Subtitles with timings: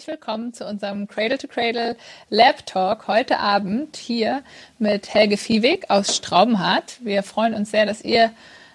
[0.00, 1.94] herzlich willkommen zu unserem Cradle to Cradle
[2.30, 4.42] Lab Talk heute Abend hier
[4.78, 7.04] mit Helge Viehweg aus Straubenhardt.
[7.04, 8.30] Wir freuen uns sehr, dass ihr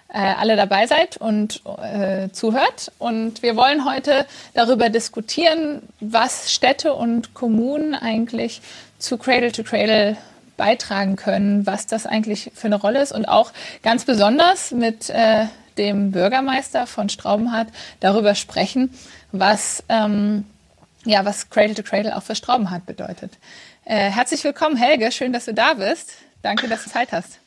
[0.08, 2.92] äh, alle dabei seid und äh, zuhört.
[3.00, 8.60] Und wir wollen heute darüber diskutieren, was Städte und Kommunen eigentlich
[9.00, 10.16] zu Cradle to Cradle
[10.56, 13.50] beitragen können, was das eigentlich für eine Rolle ist und auch
[13.82, 15.46] ganz besonders mit äh,
[15.76, 18.90] dem Bürgermeister von Straubenhardt darüber sprechen,
[19.32, 20.44] was, ähm,
[21.06, 23.32] ja, was Cradle to Cradle auch für Straubenhardt bedeutet.
[23.84, 25.10] Äh, herzlich willkommen, Helge.
[25.12, 26.12] Schön, dass du da bist.
[26.42, 27.38] Danke, dass du Zeit hast.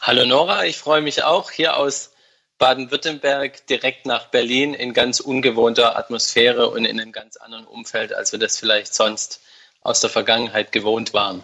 [0.00, 2.12] Hallo Nora, ich freue mich auch hier aus
[2.58, 8.32] Baden-Württemberg direkt nach Berlin in ganz ungewohnter Atmosphäre und in einem ganz anderen Umfeld, als
[8.32, 9.40] wir das vielleicht sonst
[9.82, 11.42] aus der Vergangenheit gewohnt waren.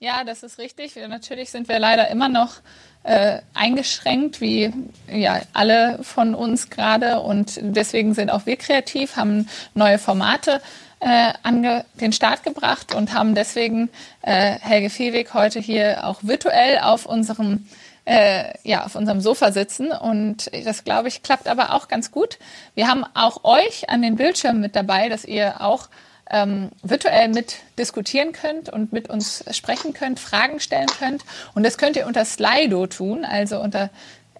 [0.00, 0.94] Ja, das ist richtig.
[0.94, 2.54] Wir, natürlich sind wir leider immer noch
[3.02, 4.72] äh, eingeschränkt, wie
[5.10, 7.18] ja alle von uns gerade.
[7.18, 10.62] Und deswegen sind auch wir kreativ, haben neue Formate
[11.00, 13.90] äh, an den Start gebracht und haben deswegen
[14.22, 17.66] äh, Helge Viehweg heute hier auch virtuell auf unserem
[18.04, 22.38] äh, ja, auf unserem Sofa sitzen und das, glaube ich, klappt aber auch ganz gut.
[22.74, 25.88] Wir haben auch euch an den Bildschirmen mit dabei, dass ihr auch
[26.30, 31.24] ähm, virtuell mit diskutieren könnt und mit uns sprechen könnt, Fragen stellen könnt.
[31.54, 33.90] Und das könnt ihr unter Slido tun, also unter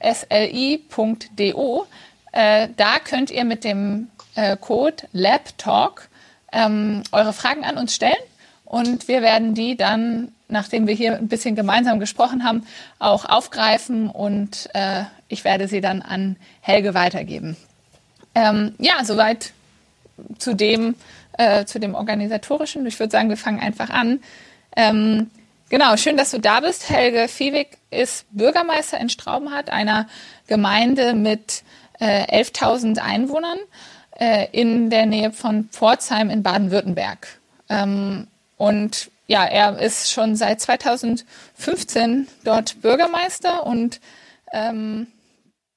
[0.01, 1.87] sli.do.
[2.33, 6.09] Äh, da könnt ihr mit dem äh, Code LabTalk
[6.53, 8.15] ähm, eure Fragen an uns stellen
[8.65, 12.67] und wir werden die dann, nachdem wir hier ein bisschen gemeinsam gesprochen haben,
[12.99, 17.57] auch aufgreifen und äh, ich werde sie dann an Helge weitergeben.
[18.35, 19.53] Ähm, ja, soweit
[20.39, 20.95] zu dem,
[21.39, 22.85] äh, zu dem organisatorischen.
[22.87, 24.21] Ich würde sagen, wir fangen einfach an.
[24.77, 25.31] Ähm,
[25.71, 26.91] genau, schön, dass du da bist.
[26.91, 30.07] Helge Viehweg ist Bürgermeister in Straubenhardt, einer
[30.47, 31.63] Gemeinde mit
[32.01, 33.59] äh, 11.000 Einwohnern
[34.19, 37.29] äh, in der Nähe von Pforzheim in Baden-Württemberg.
[37.69, 44.01] Ähm, und ja, er ist schon seit 2015 dort Bürgermeister und
[44.53, 45.07] ähm,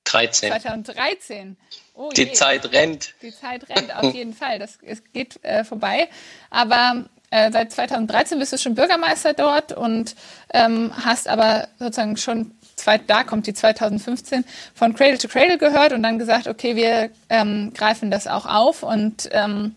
[0.06, 0.50] 13.
[0.52, 1.58] 2013
[1.94, 2.32] Oh die je.
[2.34, 3.14] Zeit rennt.
[3.22, 4.60] Die Zeit rennt auf jeden Fall.
[4.60, 6.08] Das es geht äh, vorbei.
[6.50, 10.16] Aber äh, seit 2013 bist du schon Bürgermeister dort und
[10.54, 15.94] ähm, hast aber sozusagen schon zwei, da kommt die 2015 von Cradle to Cradle gehört
[15.94, 19.76] und dann gesagt, okay, wir ähm, greifen das auch auf und ähm,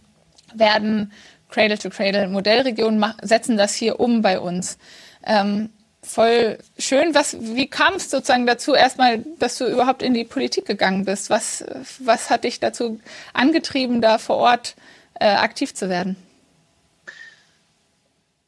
[0.54, 1.12] werden
[1.48, 4.78] Cradle to Cradle Modellregion setzen das hier um bei uns.
[5.26, 5.70] Ähm,
[6.04, 7.14] voll schön.
[7.14, 11.30] Was, wie kam es sozusagen dazu, erstmal, dass du überhaupt in die Politik gegangen bist?
[11.30, 11.64] Was,
[11.98, 13.00] was hat dich dazu
[13.32, 14.76] angetrieben, da vor Ort
[15.18, 16.16] äh, aktiv zu werden?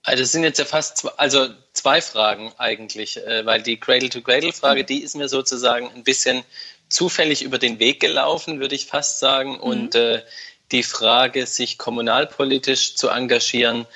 [0.03, 4.85] Also es sind jetzt ja fast zwei, also zwei Fragen eigentlich, äh, weil die Cradle-to-Cradle-Frage,
[4.85, 6.45] die ist mir sozusagen ein bisschen
[6.89, 9.55] zufällig über den Weg gelaufen, würde ich fast sagen.
[9.55, 9.61] Mhm.
[9.61, 10.23] Und äh,
[10.71, 13.87] die Frage, sich kommunalpolitisch zu engagieren,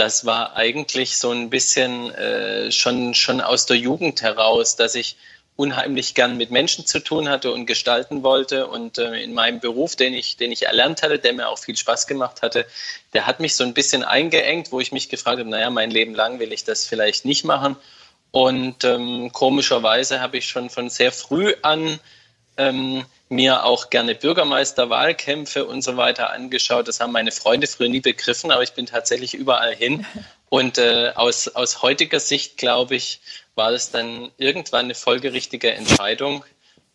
[0.00, 5.16] das war eigentlich so ein bisschen äh, schon, schon aus der Jugend heraus, dass ich
[5.56, 8.66] unheimlich gern mit Menschen zu tun hatte und gestalten wollte.
[8.66, 11.76] Und äh, in meinem Beruf, den ich, den ich erlernt hatte, der mir auch viel
[11.76, 12.64] Spaß gemacht hatte,
[13.12, 16.14] der hat mich so ein bisschen eingeengt, wo ich mich gefragt habe, naja, mein Leben
[16.14, 17.76] lang will ich das vielleicht nicht machen.
[18.30, 22.00] Und ähm, komischerweise habe ich schon von sehr früh an
[22.56, 26.88] ähm, mir auch gerne Bürgermeisterwahlkämpfe und so weiter angeschaut.
[26.88, 30.06] Das haben meine Freunde früher nie begriffen, aber ich bin tatsächlich überall hin.
[30.48, 33.20] Und äh, aus, aus heutiger Sicht, glaube ich,
[33.54, 36.44] war es dann irgendwann eine folgerichtige Entscheidung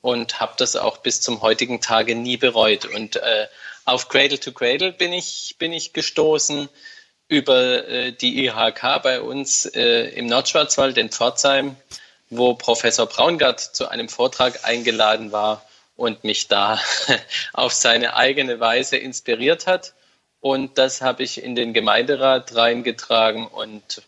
[0.02, 2.86] und habe das auch bis zum heutigen Tage nie bereut.
[2.86, 3.48] Und äh,
[3.86, 6.68] auf Cradle to Cradle bin ich, bin ich gestoßen
[7.28, 11.76] über äh, die IHK bei uns äh, im Nordschwarzwald in Pforzheim,
[12.30, 15.66] wo Professor Braungart zu einem Vortrag eingeladen war
[15.96, 16.80] und mich da
[17.54, 19.94] auf seine eigene Weise inspiriert hat.
[20.42, 24.04] Und das habe ich in den Gemeinderat reingetragen und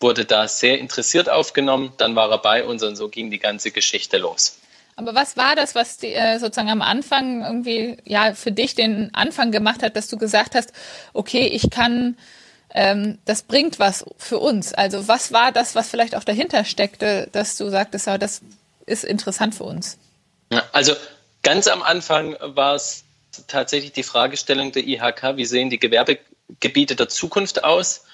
[0.00, 1.92] wurde da sehr interessiert aufgenommen.
[1.96, 4.58] Dann war er bei uns und so ging die ganze Geschichte los.
[4.96, 9.14] Aber was war das, was die, äh, sozusagen am Anfang irgendwie ja für dich den
[9.14, 10.72] Anfang gemacht hat, dass du gesagt hast,
[11.12, 12.16] okay, ich kann,
[12.76, 14.72] ähm, das bringt was für uns.
[14.72, 18.42] Also was war das, was vielleicht auch dahinter steckte, dass du sagtest, ja, das
[18.86, 19.98] ist interessant für uns?
[20.72, 20.94] Also
[21.46, 23.04] Ganz am Anfang war es
[23.46, 28.04] tatsächlich die Fragestellung der IHK, wie sehen die Gewerbegebiete der Zukunft aus?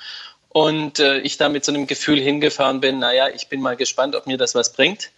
[0.51, 4.17] Und äh, ich da mit so einem Gefühl hingefahren bin, naja, ich bin mal gespannt,
[4.17, 5.13] ob mir das was bringt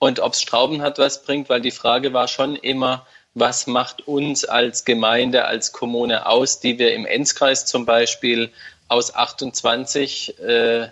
[0.00, 4.08] und ob es Strauben hat was bringt, weil die Frage war schon immer, was macht
[4.08, 8.50] uns als Gemeinde, als Kommune aus, die wir im Enzkreis zum Beispiel
[8.90, 10.88] aus 28 äh,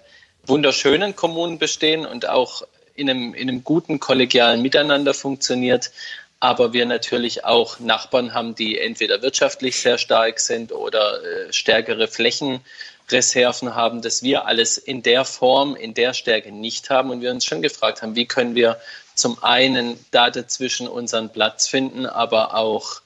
[0.47, 2.63] wunderschönen Kommunen bestehen und auch
[2.95, 5.91] in einem, in einem guten kollegialen Miteinander funktioniert,
[6.39, 12.07] aber wir natürlich auch Nachbarn haben, die entweder wirtschaftlich sehr stark sind oder äh, stärkere
[12.07, 17.11] Flächenreserven haben, dass wir alles in der Form, in der Stärke nicht haben.
[17.11, 18.79] Und wir uns schon gefragt haben, wie können wir
[19.15, 23.01] zum einen da dazwischen unseren Platz finden, aber auch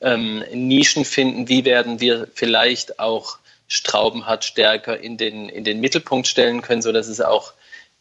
[0.00, 6.26] ähm, Nischen finden, wie werden wir vielleicht auch Straubenhardt stärker in den, in den Mittelpunkt
[6.26, 7.52] stellen können, sodass es auch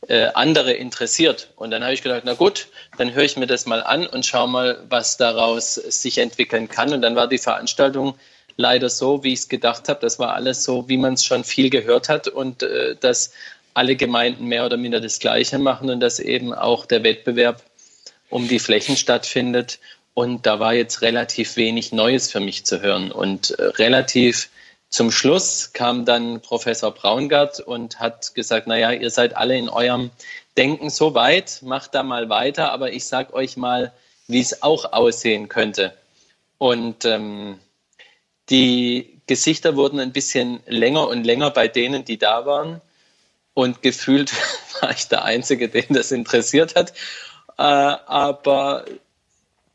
[0.08, 1.50] äh, andere interessiert.
[1.56, 2.68] Und dann habe ich gedacht, na gut,
[2.98, 6.94] dann höre ich mir das mal an und schaue mal, was daraus sich entwickeln kann.
[6.94, 8.16] Und dann war die Veranstaltung
[8.58, 10.00] leider so, wie ich es gedacht habe.
[10.02, 13.34] Das war alles so, wie man es schon viel gehört hat und äh, dass
[13.74, 17.62] alle Gemeinden mehr oder minder das Gleiche machen und dass eben auch der Wettbewerb
[18.30, 19.80] um die Flächen stattfindet.
[20.14, 24.50] Und da war jetzt relativ wenig Neues für mich zu hören und äh, relativ
[24.90, 30.12] zum Schluss kam dann Professor Braungart und hat gesagt, naja, ihr seid alle in eurem
[30.58, 33.92] Denken so weit, macht da mal weiter, aber ich sage euch mal,
[34.28, 35.94] wie es auch aussehen könnte.
[36.58, 37.60] Und ähm,
[38.50, 42.82] die Gesichter wurden ein bisschen länger und länger bei denen, die da waren.
[43.54, 44.32] Und gefühlt
[44.82, 46.94] war ich der Einzige, den das interessiert hat.
[47.58, 48.86] Äh, aber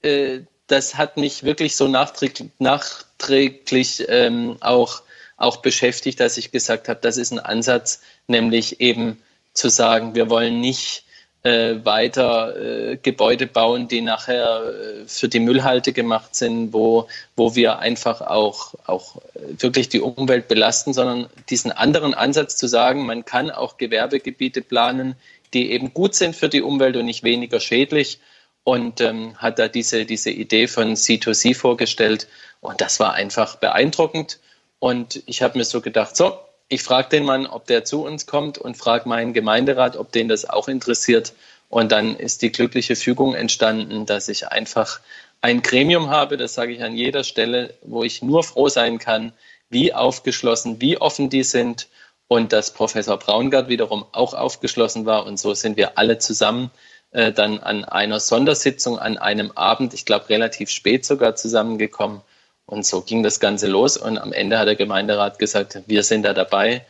[0.03, 0.41] äh,
[0.71, 5.03] das hat mich wirklich so nachträglich, nachträglich ähm, auch
[5.41, 9.19] auch beschäftigt, dass ich gesagt habe, das ist ein Ansatz, nämlich eben
[9.55, 11.05] zu sagen, wir wollen nicht
[11.43, 17.55] äh, weiter äh, Gebäude bauen, die nachher äh, für die Müllhalte gemacht sind, wo, wo
[17.55, 19.23] wir einfach auch, auch
[19.59, 25.17] wirklich die Umwelt belasten, sondern diesen anderen Ansatz zu sagen, man kann auch Gewerbegebiete planen,
[25.55, 28.21] die eben gut sind für die Umwelt und nicht weniger schädlich.
[28.65, 32.29] Und ähm, hat da diese, diese Idee von C2C vorgestellt.
[32.61, 34.39] Und das war einfach beeindruckend.
[34.79, 38.27] Und ich habe mir so gedacht, so, ich frage den Mann, ob der zu uns
[38.27, 41.33] kommt und frage meinen Gemeinderat, ob den das auch interessiert.
[41.69, 45.01] Und dann ist die glückliche Fügung entstanden, dass ich einfach
[45.41, 49.33] ein Gremium habe, das sage ich an jeder Stelle, wo ich nur froh sein kann,
[49.71, 51.89] wie aufgeschlossen, wie offen die sind
[52.29, 55.27] und dass Professor Braungart wiederum auch aufgeschlossen war.
[55.27, 56.71] Und so sind wir alle zusammen
[57.12, 62.23] äh, dann an einer Sondersitzung, an einem Abend, ich glaube relativ spät sogar zusammengekommen
[62.71, 63.97] und so ging das Ganze los.
[63.97, 66.87] Und am Ende hat der Gemeinderat gesagt, wir sind da dabei,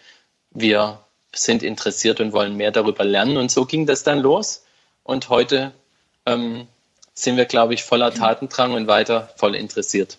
[0.51, 0.99] wir
[1.33, 3.39] sind interessiert und wollen mehr darüber lernen.
[3.39, 4.65] Und so ging das dann los.
[5.05, 5.73] Und heute
[6.27, 6.67] ähm,
[7.15, 10.19] sind wir, glaube ich, voller Tatendrang und weiter voll interessiert.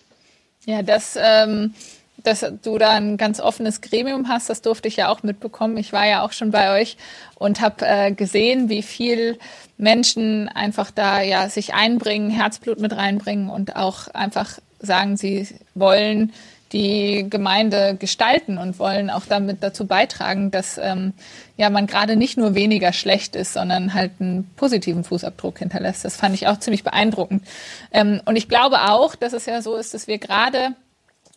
[0.66, 1.74] Ja, das, ähm,
[2.22, 5.76] dass du da ein ganz offenes Gremium hast, das durfte ich ja auch mitbekommen.
[5.76, 6.96] Ich war ja auch schon bei euch
[7.34, 9.38] und habe äh, gesehen, wie viel
[9.76, 16.32] Menschen einfach da ja sich einbringen, Herzblut mit reinbringen und auch einfach sagen, sie wollen
[16.72, 21.12] die Gemeinde gestalten und wollen auch damit dazu beitragen, dass ähm,
[21.56, 26.04] ja man gerade nicht nur weniger schlecht ist, sondern halt einen positiven Fußabdruck hinterlässt.
[26.04, 27.44] Das fand ich auch ziemlich beeindruckend.
[27.92, 30.74] Ähm, und ich glaube auch, dass es ja so ist, dass wir gerade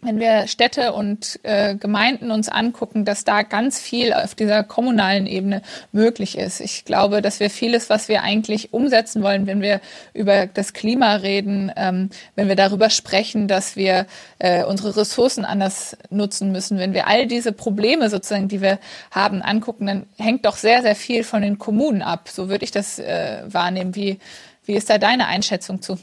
[0.05, 5.27] wenn wir Städte und äh, Gemeinden uns angucken, dass da ganz viel auf dieser kommunalen
[5.27, 5.61] Ebene
[5.91, 6.59] möglich ist.
[6.59, 9.81] Ich glaube, dass wir vieles, was wir eigentlich umsetzen wollen, wenn wir
[10.13, 14.05] über das Klima reden, ähm, wenn wir darüber sprechen, dass wir
[14.39, 18.79] äh, unsere Ressourcen anders nutzen müssen, wenn wir all diese Probleme sozusagen, die wir
[19.11, 22.29] haben, angucken, dann hängt doch sehr, sehr viel von den Kommunen ab.
[22.29, 23.95] So würde ich das äh, wahrnehmen.
[23.95, 24.19] Wie,
[24.65, 25.97] wie ist da deine Einschätzung zu?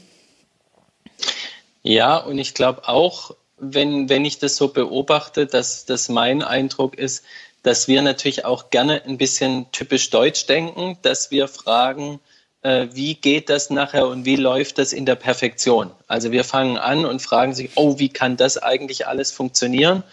[1.83, 6.97] Ja, und ich glaube auch, wenn, wenn ich das so beobachte, dass das mein Eindruck
[6.97, 7.23] ist,
[7.63, 12.19] dass wir natürlich auch gerne ein bisschen typisch deutsch denken, dass wir fragen,
[12.61, 15.91] äh, wie geht das nachher und wie läuft das in der Perfektion?
[16.07, 20.03] Also wir fangen an und fragen sich, oh, wie kann das eigentlich alles funktionieren?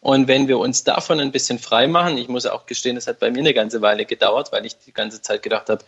[0.00, 3.18] Und wenn wir uns davon ein bisschen frei machen, ich muss auch gestehen, es hat
[3.18, 5.84] bei mir eine ganze Weile gedauert, weil ich die ganze Zeit gedacht habe,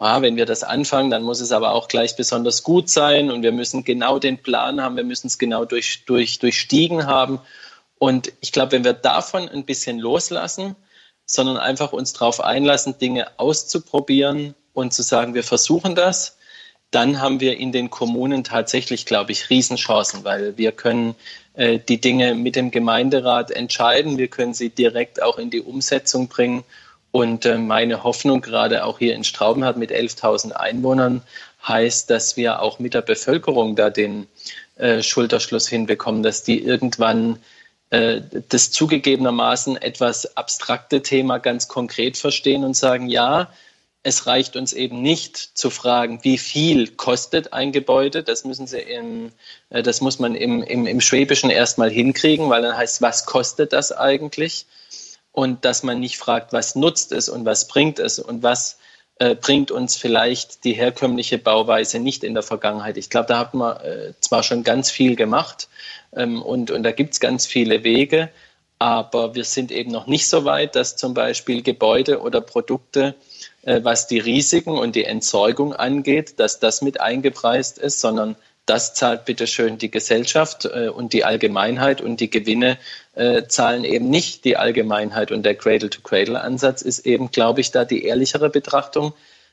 [0.00, 3.42] ah, wenn wir das anfangen, dann muss es aber auch gleich besonders gut sein und
[3.42, 7.38] wir müssen genau den Plan haben, wir müssen es genau durch, durch, durchstiegen haben.
[7.98, 10.74] Und ich glaube, wenn wir davon ein bisschen loslassen,
[11.26, 16.38] sondern einfach uns darauf einlassen, Dinge auszuprobieren und zu sagen, wir versuchen das,
[16.90, 21.14] dann haben wir in den Kommunen tatsächlich, glaube ich, Riesenchancen, weil wir können
[21.52, 26.28] äh, die Dinge mit dem Gemeinderat entscheiden, wir können sie direkt auch in die Umsetzung
[26.28, 26.64] bringen
[27.12, 31.22] und äh, meine Hoffnung gerade auch hier in Straubenhardt mit 11.000 Einwohnern
[31.66, 34.26] heißt, dass wir auch mit der Bevölkerung da den
[34.76, 37.38] äh, Schulterschluss hinbekommen, dass die irgendwann
[37.90, 43.50] äh, das zugegebenermaßen etwas abstrakte Thema ganz konkret verstehen und sagen, ja,
[44.02, 48.22] es reicht uns eben nicht zu fragen, wie viel kostet ein Gebäude.
[48.22, 49.32] Das müssen Sie im,
[49.68, 53.92] das muss man im, im, im Schwäbischen erstmal hinkriegen, weil dann heißt, was kostet das
[53.92, 54.64] eigentlich?
[55.32, 58.78] Und dass man nicht fragt, was nutzt es und was bringt es und was
[59.18, 62.96] äh, bringt uns vielleicht die herkömmliche Bauweise nicht in der Vergangenheit.
[62.96, 65.68] Ich glaube, da hat man äh, zwar schon ganz viel gemacht
[66.16, 68.30] ähm, und, und da gibt es ganz viele Wege,
[68.78, 73.14] aber wir sind eben noch nicht so weit, dass zum Beispiel Gebäude oder Produkte,
[73.62, 78.36] äh, was die Risiken und die Entsorgung angeht, dass das mit eingepreist ist, sondern
[78.70, 82.78] das zahlt bitteschön die Gesellschaft äh, und die Allgemeinheit und die Gewinne
[83.16, 85.32] äh, zahlen eben nicht die Allgemeinheit.
[85.32, 89.12] Und der Cradle-to-Cradle-Ansatz ist eben, glaube ich, da die ehrlichere Betrachtung,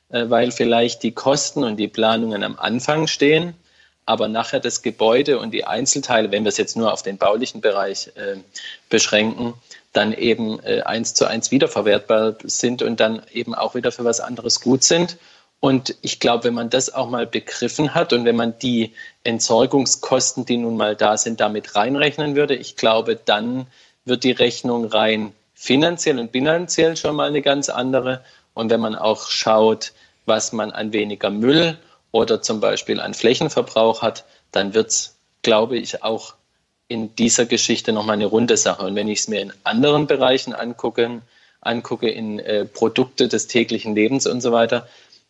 [0.09, 3.55] äh, weil vielleicht die Kosten und die Planungen am Anfang stehen,
[4.05, 7.59] aber nachher das Gebäude und die Einzelteile, wenn wir es jetzt nur auf den baulichen
[7.59, 8.37] Bereich äh,
[8.87, 9.55] beschränken,
[9.93, 14.19] dann eben äh, eins zu eins wiederverwertbar sind und dann eben auch wieder für was
[14.19, 15.17] anderes gut sind.
[15.59, 20.45] Und ich glaube, wenn man das auch mal begriffen hat und wenn man die Entsorgungskosten,
[20.45, 23.65] die nun mal da sind, damit reinrechnen würde, ich glaube, dann
[24.05, 28.23] wird die Rechnung rein finanziell und bilanziell schon mal eine ganz andere.
[28.53, 29.93] Und wenn man auch schaut,
[30.25, 31.77] was man an weniger Müll
[32.11, 36.35] oder zum Beispiel an Flächenverbrauch hat, dann wird es, glaube ich, auch
[36.87, 38.85] in dieser Geschichte nochmal eine runde Sache.
[38.85, 41.21] Und wenn ich es mir in anderen Bereichen angucke,
[41.61, 44.87] angucke in äh, Produkte des täglichen Lebens und so weiter,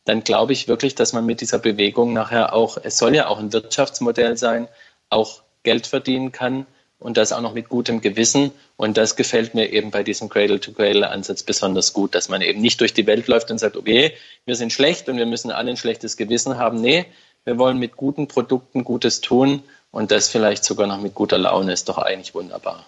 [0.07, 3.39] dann glaube ich wirklich, dass man mit dieser Bewegung nachher auch, es soll ja auch
[3.39, 4.69] ein Wirtschaftsmodell sein,
[5.09, 6.65] auch Geld verdienen kann
[6.97, 8.51] und das auch noch mit gutem Gewissen.
[8.77, 12.93] Und das gefällt mir eben bei diesem Cradle-to-Cradle-Ansatz besonders gut, dass man eben nicht durch
[12.93, 14.13] die Welt läuft und sagt, okay,
[14.45, 16.79] wir sind schlecht und wir müssen alle ein schlechtes Gewissen haben.
[16.79, 17.05] Nee,
[17.43, 19.61] wir wollen mit guten Produkten Gutes tun
[19.91, 22.85] und das vielleicht sogar noch mit guter Laune ist doch eigentlich wunderbar.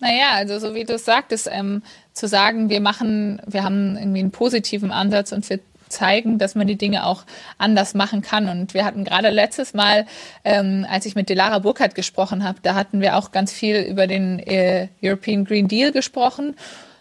[0.00, 1.82] Naja, also so wie du es sagtest, ähm,
[2.14, 6.66] zu sagen, wir machen, wir haben irgendwie einen positiven Ansatz und wir zeigen, dass man
[6.66, 7.24] die Dinge auch
[7.58, 8.48] anders machen kann.
[8.48, 10.06] Und wir hatten gerade letztes Mal,
[10.44, 14.06] ähm, als ich mit Delara Burkhardt gesprochen habe, da hatten wir auch ganz viel über
[14.06, 16.56] den äh, European Green Deal gesprochen.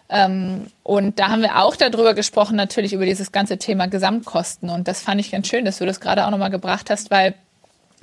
[0.10, 4.70] Ähm, und da haben wir auch darüber gesprochen, natürlich über dieses ganze Thema Gesamtkosten.
[4.70, 7.34] Und das fand ich ganz schön, dass du das gerade auch nochmal gebracht hast, weil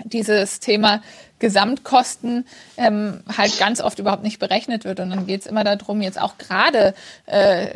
[0.04, 1.02] dieses Thema
[1.40, 5.00] Gesamtkosten ähm, halt ganz oft überhaupt nicht berechnet wird.
[5.00, 6.94] Und dann geht es immer darum, jetzt auch gerade
[7.26, 7.68] äh,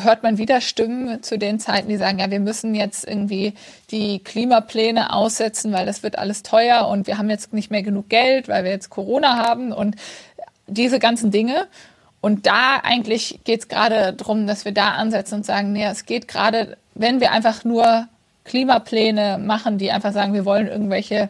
[0.00, 3.54] hört man wieder Stimmen zu den Zeiten, die sagen, ja, wir müssen jetzt irgendwie
[3.90, 8.08] die Klimapläne aussetzen, weil das wird alles teuer und wir haben jetzt nicht mehr genug
[8.08, 9.96] Geld, weil wir jetzt Corona haben und
[10.66, 11.68] diese ganzen Dinge.
[12.20, 16.06] Und da eigentlich geht es gerade darum, dass wir da ansetzen und sagen, nee, es
[16.06, 18.08] geht gerade, wenn wir einfach nur
[18.46, 21.28] Klimapläne machen, die einfach sagen, wir wollen irgendwelche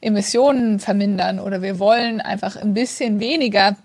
[0.00, 3.76] Emissionen vermindern oder wir wollen einfach ein bisschen weniger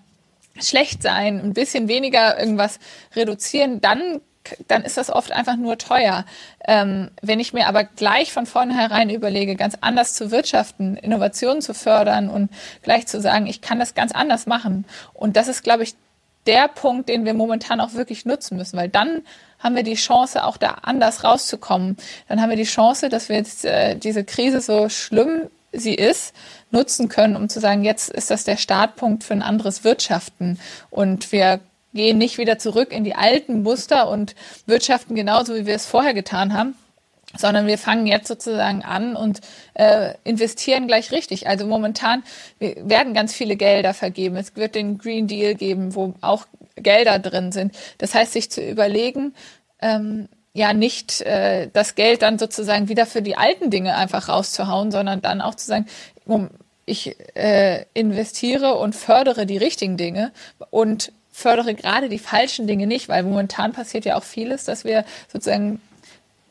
[0.58, 2.78] schlecht sein, ein bisschen weniger irgendwas
[3.14, 4.20] reduzieren, dann
[4.68, 6.24] dann ist das oft einfach nur teuer.
[6.66, 11.74] Ähm, wenn ich mir aber gleich von vornherein überlege, ganz anders zu wirtschaften, Innovationen zu
[11.74, 12.50] fördern und
[12.82, 14.86] gleich zu sagen, ich kann das ganz anders machen.
[15.12, 15.94] Und das ist, glaube ich,
[16.46, 19.22] der Punkt, den wir momentan auch wirklich nutzen müssen, weil dann
[19.60, 21.96] haben wir die Chance, auch da anders rauszukommen.
[22.28, 26.34] Dann haben wir die Chance, dass wir jetzt äh, diese Krise so schlimm sie ist,
[26.70, 30.58] nutzen können, um zu sagen, jetzt ist das der Startpunkt für ein anderes Wirtschaften.
[30.90, 31.60] Und wir
[31.94, 34.34] gehen nicht wieder zurück in die alten Muster und
[34.66, 36.74] wirtschaften genauso, wie wir es vorher getan haben,
[37.36, 39.40] sondern wir fangen jetzt sozusagen an und
[39.74, 41.48] äh, investieren gleich richtig.
[41.48, 42.22] Also momentan
[42.58, 44.36] werden ganz viele Gelder vergeben.
[44.36, 46.46] Es wird den Green Deal geben, wo auch
[46.82, 47.74] Gelder drin sind.
[47.98, 49.34] Das heißt, sich zu überlegen,
[49.80, 54.90] ähm, ja nicht äh, das Geld dann sozusagen wieder für die alten Dinge einfach rauszuhauen,
[54.90, 55.86] sondern dann auch zu sagen,
[56.86, 60.32] ich äh, investiere und fördere die richtigen Dinge
[60.70, 65.04] und fördere gerade die falschen Dinge nicht, weil momentan passiert ja auch vieles, dass wir
[65.32, 65.80] sozusagen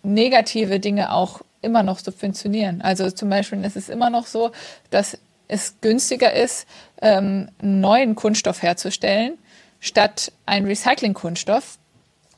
[0.01, 2.81] negative Dinge auch immer noch subventionieren.
[2.81, 4.51] Also zum Beispiel ist es immer noch so,
[4.89, 5.17] dass
[5.49, 6.67] es günstiger ist,
[7.01, 9.37] ähm, neuen Kunststoff herzustellen,
[9.79, 11.77] statt einen Recycling-Kunststoff,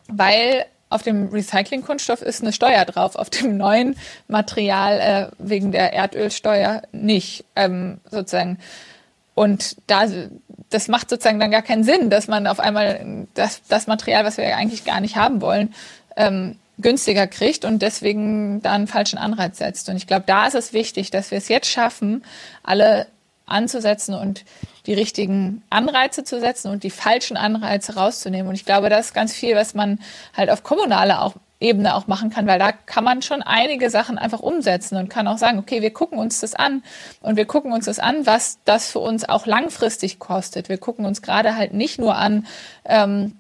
[0.07, 3.95] weil auf dem Recycling-Kunststoff ist eine Steuer drauf, auf dem neuen
[4.27, 8.59] Material äh, wegen der Erdölsteuer nicht, ähm, sozusagen.
[9.33, 10.05] Und da,
[10.69, 14.37] das macht sozusagen dann gar keinen Sinn, dass man auf einmal das, das Material, was
[14.37, 15.73] wir eigentlich gar nicht haben wollen,
[16.17, 19.87] ähm, günstiger kriegt und deswegen da einen falschen Anreiz setzt.
[19.87, 22.23] Und ich glaube, da ist es wichtig, dass wir es jetzt schaffen,
[22.63, 23.07] alle
[23.51, 24.45] anzusetzen und
[24.85, 28.47] die richtigen Anreize zu setzen und die falschen Anreize rauszunehmen.
[28.47, 29.99] Und ich glaube, das ist ganz viel, was man
[30.35, 34.17] halt auf kommunaler auch Ebene auch machen kann, weil da kann man schon einige Sachen
[34.17, 36.81] einfach umsetzen und kann auch sagen, okay, wir gucken uns das an
[37.21, 40.69] und wir gucken uns das an, was das für uns auch langfristig kostet.
[40.69, 42.47] Wir gucken uns gerade halt nicht nur an,
[42.85, 43.37] ähm,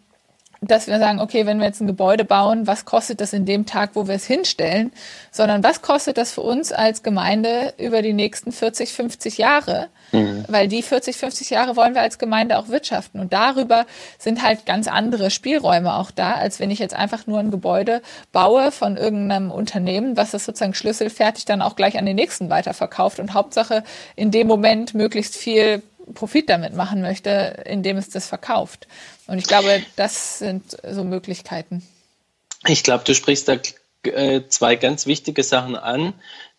[0.61, 3.65] dass wir sagen, okay, wenn wir jetzt ein Gebäude bauen, was kostet das in dem
[3.65, 4.91] Tag, wo wir es hinstellen,
[5.31, 9.89] sondern was kostet das für uns als Gemeinde über die nächsten 40, 50 Jahre?
[10.11, 10.45] Mhm.
[10.47, 13.19] Weil die 40, 50 Jahre wollen wir als Gemeinde auch wirtschaften.
[13.19, 13.85] Und darüber
[14.17, 18.01] sind halt ganz andere Spielräume auch da, als wenn ich jetzt einfach nur ein Gebäude
[18.31, 23.19] baue von irgendeinem Unternehmen, was das sozusagen schlüsselfertig dann auch gleich an den nächsten weiterverkauft
[23.19, 23.83] und Hauptsache
[24.15, 25.81] in dem Moment möglichst viel
[26.13, 28.87] Profit damit machen möchte, indem es das verkauft.
[29.27, 31.83] Und ich glaube, das sind so Möglichkeiten.
[32.67, 33.57] Ich glaube, du sprichst da
[34.03, 36.13] äh, zwei ganz wichtige Sachen an.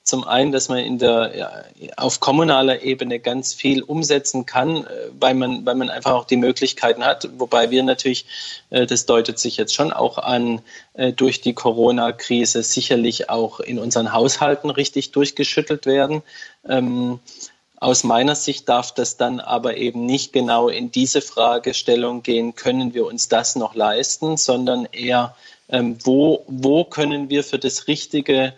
[0.04, 1.50] Zum einen, dass man in der, ja,
[1.96, 6.36] auf kommunaler Ebene ganz viel umsetzen kann, äh, weil man, weil man einfach auch die
[6.36, 7.28] Möglichkeiten hat.
[7.38, 8.26] Wobei wir natürlich,
[8.70, 10.60] äh, das deutet sich jetzt schon auch an,
[11.16, 16.22] durch die Corona-Krise sicherlich auch in unseren Haushalten richtig durchgeschüttelt werden.
[16.68, 17.18] Ähm,
[17.82, 22.94] aus meiner Sicht darf das dann aber eben nicht genau in diese Fragestellung gehen, können
[22.94, 25.34] wir uns das noch leisten, sondern eher,
[25.68, 28.52] ähm, wo, wo können wir für das Richtige äh,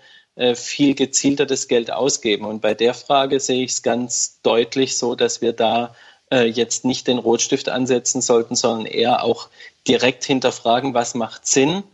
[0.55, 2.45] viel gezielter das Geld ausgeben.
[2.45, 5.95] Und bei der Frage sehe ich es ganz deutlich so, dass wir da
[6.31, 9.49] äh, jetzt nicht den Rotstift ansetzen sollten, sondern eher auch
[9.87, 11.85] direkt hinterfragen, was macht Sinn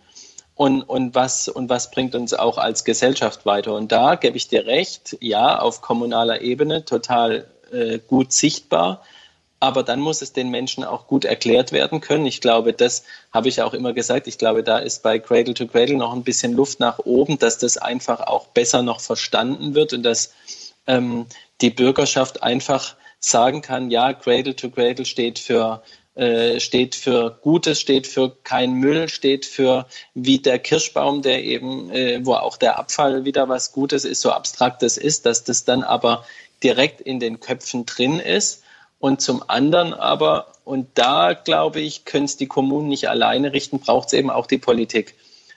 [0.55, 3.75] und, und, was, und was bringt uns auch als Gesellschaft weiter.
[3.75, 9.03] Und da gebe ich dir recht, ja, auf kommunaler Ebene total äh, gut sichtbar.
[9.61, 12.27] Aber dann muss es den Menschen auch gut erklärt werden können.
[12.27, 14.27] Ich glaube, das habe ich auch immer gesagt.
[14.27, 17.59] Ich glaube, da ist bei Cradle to Cradle noch ein bisschen Luft nach oben, dass
[17.59, 20.33] das einfach auch besser noch verstanden wird und dass
[20.87, 21.27] ähm,
[21.61, 25.83] die Bürgerschaft einfach sagen kann, ja, Cradle to Cradle steht für
[26.17, 31.91] äh, steht für Gutes, steht für kein Müll, steht für wie der Kirschbaum, der eben,
[31.91, 35.65] äh, wo auch der Abfall wieder was Gutes ist, so abstrakt das ist, dass das
[35.65, 36.25] dann aber
[36.63, 38.63] direkt in den Köpfen drin ist.
[39.01, 43.81] Und zum anderen aber, und da glaube ich, können es die Kommunen nicht alleine richten,
[43.81, 45.15] braucht es eben auch die Politik.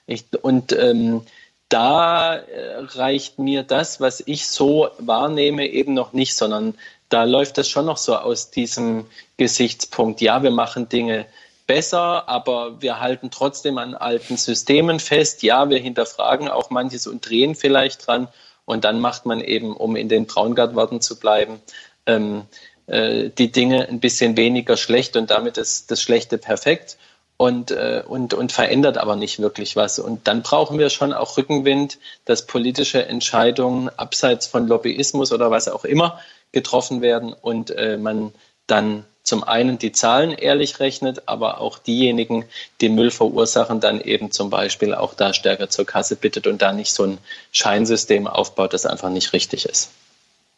[0.08, 1.22] Ich, und ähm,
[1.70, 6.76] da äh, reicht mir das, was ich so wahrnehme, eben noch nicht, sondern
[7.10, 9.06] da läuft das schon noch so aus diesem
[9.38, 10.22] Gesichtspunkt.
[10.22, 11.26] Ja, wir machen Dinge
[11.68, 15.44] besser, aber wir halten trotzdem an alten Systemen fest.
[15.44, 18.30] Ja, wir hinterfragen auch manches und drehen vielleicht dran.
[18.66, 21.62] Und dann macht man eben, um in den Braungart-Worten zu bleiben,
[22.06, 22.44] ähm,
[22.88, 26.98] äh, die Dinge ein bisschen weniger schlecht und damit ist das Schlechte perfekt
[27.38, 30.00] und, äh, und, und verändert aber nicht wirklich was.
[30.00, 35.68] Und dann brauchen wir schon auch Rückenwind, dass politische Entscheidungen abseits von Lobbyismus oder was
[35.68, 36.20] auch immer
[36.52, 38.34] getroffen werden und äh, man
[38.68, 42.46] dann zum einen die Zahlen ehrlich rechnet, aber auch diejenigen,
[42.82, 46.74] die Müll verursachen, dann eben zum Beispiel auch da stärker zur Kasse bittet und da
[46.74, 47.18] nicht so ein
[47.52, 49.92] Scheinsystem aufbaut, das einfach nicht richtig ist.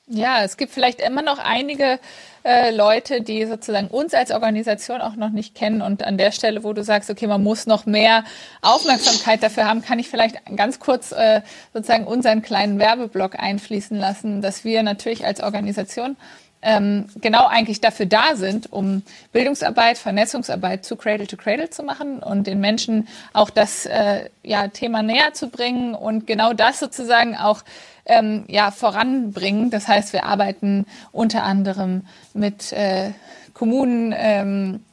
[0.07, 1.99] Ja, es gibt vielleicht immer noch einige
[2.43, 5.81] äh, Leute, die sozusagen uns als Organisation auch noch nicht kennen.
[5.81, 8.23] Und an der Stelle, wo du sagst, okay, man muss noch mehr
[8.61, 11.41] Aufmerksamkeit dafür haben, kann ich vielleicht ganz kurz äh,
[11.73, 16.17] sozusagen unseren kleinen Werbeblock einfließen lassen, dass wir natürlich als Organisation
[16.61, 22.19] ähm, genau eigentlich dafür da sind, um Bildungsarbeit, Vernetzungsarbeit zu Cradle to Cradle zu machen
[22.19, 27.35] und den Menschen auch das äh, ja, Thema näher zu bringen und genau das sozusagen
[27.35, 27.63] auch
[28.05, 29.69] ähm, ja, voranbringen.
[29.69, 33.11] Das heißt, wir arbeiten unter anderem mit äh,
[33.53, 34.83] Kommunen ähm,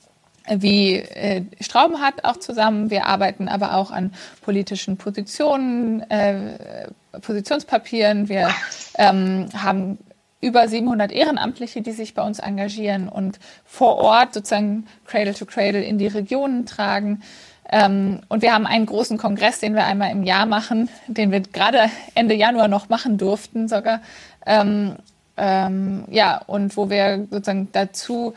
[0.49, 2.91] wie äh, Strauben hat auch zusammen.
[2.91, 6.89] Wir arbeiten aber auch an politischen Positionen, äh,
[7.21, 8.29] Positionspapieren.
[8.29, 8.51] Wir
[8.97, 9.99] ähm, haben
[10.43, 15.83] über 700 Ehrenamtliche, die sich bei uns engagieren und vor Ort sozusagen Cradle to Cradle
[15.83, 17.23] in die Regionen tragen.
[17.71, 21.41] Ähm, und wir haben einen großen Kongress, den wir einmal im Jahr machen, den wir
[21.41, 24.03] gerade Ende Januar noch machen durften sogar.
[24.45, 24.97] Ähm,
[25.37, 28.35] ähm, ja, und wo wir sozusagen dazu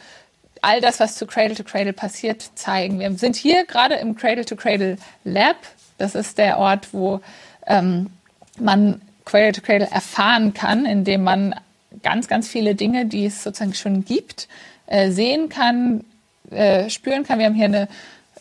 [0.61, 2.99] all das, was zu Cradle to Cradle passiert, zeigen.
[2.99, 5.57] Wir sind hier gerade im Cradle to Cradle Lab.
[5.97, 7.19] Das ist der Ort, wo
[7.65, 8.11] ähm,
[8.59, 11.55] man Cradle to Cradle erfahren kann, indem man
[12.05, 14.47] ganz, ganz viele Dinge, die es sozusagen schon gibt,
[14.85, 16.05] äh, sehen kann,
[16.51, 17.39] äh, spüren kann.
[17.39, 17.87] Wir haben hier eine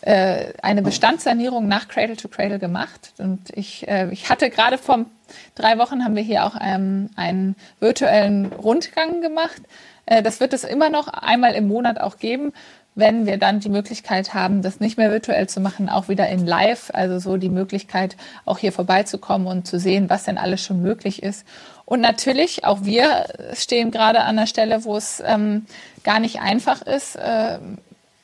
[0.02, 3.14] äh, eine Bestandssanierung nach Cradle to Cradle gemacht.
[3.16, 5.06] Und ich, ich hatte gerade vor
[5.54, 9.62] drei Wochen haben wir hier auch ähm, einen virtuellen Rundgang gemacht.
[10.04, 12.52] Das wird es immer noch einmal im Monat auch geben,
[12.94, 16.46] wenn wir dann die Möglichkeit haben, das nicht mehr virtuell zu machen, auch wieder in
[16.46, 20.80] Live, also so die Möglichkeit, auch hier vorbeizukommen und zu sehen, was denn alles schon
[20.80, 21.44] möglich ist.
[21.86, 25.66] Und natürlich, auch wir stehen gerade an der Stelle, wo es ähm,
[26.02, 27.58] gar nicht einfach ist, äh,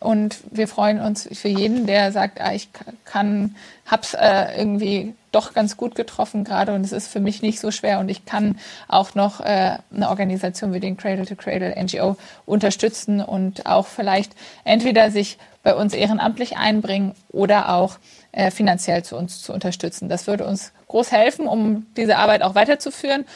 [0.00, 2.70] Und wir freuen uns für jeden, der sagt, ah, ich
[3.04, 7.60] kann, hab's äh, irgendwie doch ganz gut getroffen gerade und es ist für mich nicht
[7.60, 8.58] so schwer und ich kann
[8.88, 14.32] auch noch äh, eine Organisation wie den Cradle to Cradle NGO unterstützen und auch vielleicht
[14.64, 17.98] entweder sich bei uns ehrenamtlich einbringen oder auch
[18.32, 20.08] äh, finanziell zu uns zu unterstützen.
[20.08, 23.26] Das würde uns groß helfen, um diese Arbeit auch weiterzuführen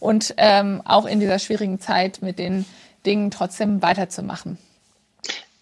[0.00, 2.64] und ähm, auch in dieser schwierigen Zeit mit den
[3.04, 4.58] Dingen trotzdem weiterzumachen.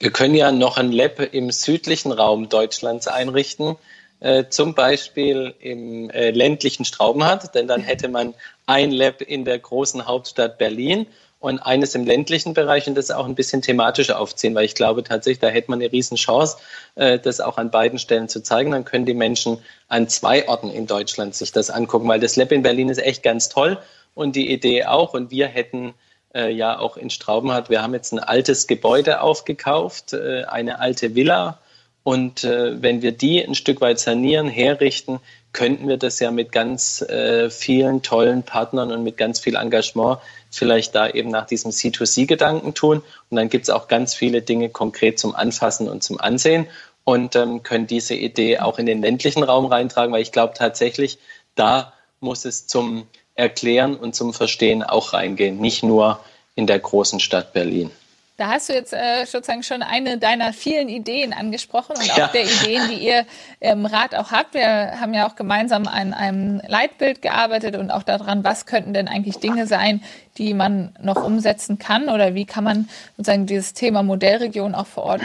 [0.03, 3.77] Wir können ja noch ein Lab im südlichen Raum Deutschlands einrichten,
[4.19, 8.35] äh, zum Beispiel im äh, ländlichen Straubenhardt, denn dann hätte man
[8.67, 11.07] ein Lab in der großen Hauptstadt Berlin
[11.38, 15.05] und eines im ländlichen Bereich und das auch ein bisschen thematisch aufziehen, weil ich glaube
[15.05, 16.57] tatsächlich, da hätte man eine Riesenchance,
[16.97, 18.73] äh, das auch an beiden Stellen zu zeigen.
[18.73, 22.51] Dann können die Menschen an zwei Orten in Deutschland sich das angucken, weil das Lab
[22.51, 23.79] in Berlin ist echt ganz toll
[24.17, 25.95] und die Idee auch und wir hätten
[26.35, 27.71] äh, ja auch in Straubenhardt.
[27.71, 31.59] Wir haben jetzt ein altes Gebäude aufgekauft, äh, eine alte Villa.
[32.05, 35.21] Und äh, wenn wir die ein Stück weit sanieren, herrichten,
[35.53, 40.18] könnten wir das ja mit ganz äh, vielen tollen Partnern und mit ganz viel Engagement
[40.51, 43.03] vielleicht da eben nach diesem C2C-Gedanken tun.
[43.31, 46.66] Und dann gibt es auch ganz viele Dinge konkret zum Anfassen und zum Ansehen
[47.05, 51.18] und ähm, können diese Idee auch in den ländlichen Raum reintragen, weil ich glaube tatsächlich,
[51.55, 56.21] da muss es zum Erklären und zum Verstehen auch reingehen, nicht nur
[56.55, 57.90] in der großen Stadt Berlin.
[58.38, 62.27] Da hast du jetzt äh, sozusagen schon eine deiner vielen Ideen angesprochen und auch ja.
[62.29, 63.27] der Ideen, die ihr
[63.61, 64.55] im Rat auch habt.
[64.55, 69.07] Wir haben ja auch gemeinsam an einem Leitbild gearbeitet und auch daran, was könnten denn
[69.07, 70.03] eigentlich Dinge sein,
[70.38, 75.05] die man noch umsetzen kann oder wie kann man sozusagen dieses Thema Modellregion auch vor
[75.05, 75.23] Ort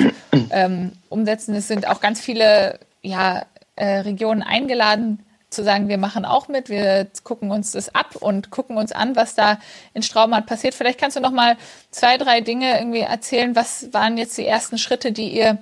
[0.52, 1.56] ähm, umsetzen.
[1.56, 3.46] Es sind auch ganz viele ja,
[3.78, 8.50] äh, Regionen eingeladen, zu sagen, wir machen auch mit, wir gucken uns das ab und
[8.50, 9.60] gucken uns an, was da
[9.94, 10.74] in Straubenhardt passiert.
[10.74, 11.56] Vielleicht kannst du noch mal
[11.92, 13.56] zwei, drei Dinge irgendwie erzählen.
[13.56, 15.58] Was waren jetzt die ersten Schritte, die ihr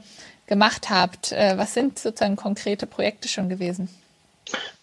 [0.47, 1.31] gemacht habt?
[1.31, 3.89] Äh, was sind sozusagen konkrete Projekte schon gewesen?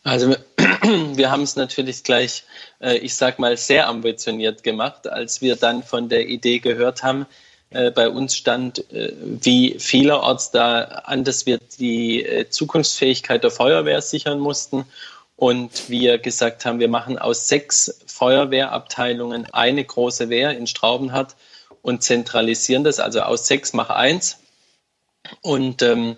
[0.04, 2.44] Also wir, wir haben es natürlich gleich,
[2.80, 7.26] äh, ich sag mal, sehr ambitioniert gemacht, als wir dann von der Idee gehört haben,
[7.74, 13.50] äh, bei uns stand, äh, wie vielerorts da an, dass wir die äh, Zukunftsfähigkeit der
[13.50, 14.84] Feuerwehr sichern mussten.
[15.36, 21.34] Und wir gesagt haben, wir machen aus sechs Feuerwehrabteilungen eine große Wehr in Straubenhardt
[21.82, 24.38] und zentralisieren das, also aus sechs mach eins.
[25.40, 26.16] Und ähm,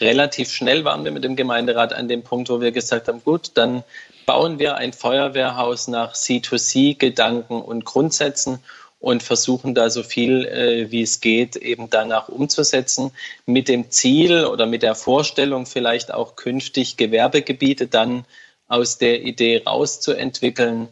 [0.00, 3.52] relativ schnell waren wir mit dem Gemeinderat an dem Punkt, wo wir gesagt haben, gut,
[3.54, 3.84] dann
[4.26, 8.60] bauen wir ein Feuerwehrhaus nach C2C-Gedanken und Grundsätzen
[9.00, 13.12] und versuchen da so viel äh, wie es geht eben danach umzusetzen,
[13.46, 18.26] mit dem Ziel oder mit der Vorstellung vielleicht auch künftig Gewerbegebiete dann
[18.68, 20.88] aus der Idee rauszuentwickeln.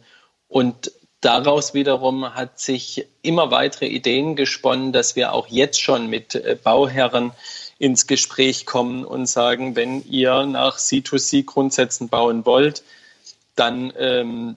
[0.47, 0.91] Und
[1.21, 6.57] daraus wiederum hat sich immer weitere Ideen gesponnen, dass wir auch jetzt schon mit äh,
[6.61, 7.31] Bauherren
[7.77, 12.83] ins Gespräch kommen und sagen, wenn ihr nach C2C-Grundsätzen bauen wollt,
[13.55, 14.55] dann ähm,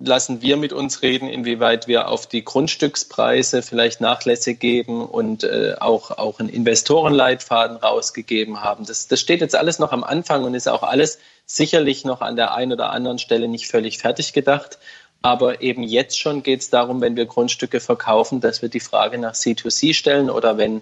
[0.00, 5.74] lassen wir mit uns reden, inwieweit wir auf die Grundstückspreise vielleicht Nachlässe geben und äh,
[5.78, 8.86] auch, auch einen Investorenleitfaden rausgegeben haben.
[8.86, 12.36] Das, das steht jetzt alles noch am Anfang und ist auch alles sicherlich noch an
[12.36, 14.78] der einen oder anderen Stelle nicht völlig fertig gedacht.
[15.22, 19.18] Aber eben jetzt schon geht es darum, wenn wir Grundstücke verkaufen, dass wir die Frage
[19.18, 20.80] nach C2C stellen oder wenn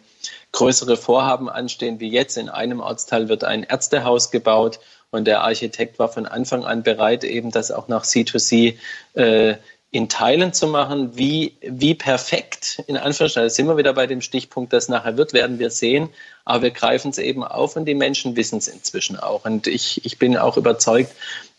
[0.53, 4.79] größere Vorhaben anstehen, wie jetzt in einem Ortsteil wird ein Ärztehaus gebaut
[5.11, 8.77] und der Architekt war von Anfang an bereit, eben das auch nach C2C
[9.15, 9.55] äh,
[9.91, 11.17] in Teilen zu machen.
[11.17, 15.59] Wie, wie perfekt, in Anführungszeichen, sind wir wieder bei dem Stichpunkt, das nachher wird, werden
[15.59, 16.11] wir sehen.
[16.45, 19.45] Aber wir greifen es eben auf und die Menschen wissen es inzwischen auch.
[19.47, 21.13] Und ich, ich bin auch überzeugt,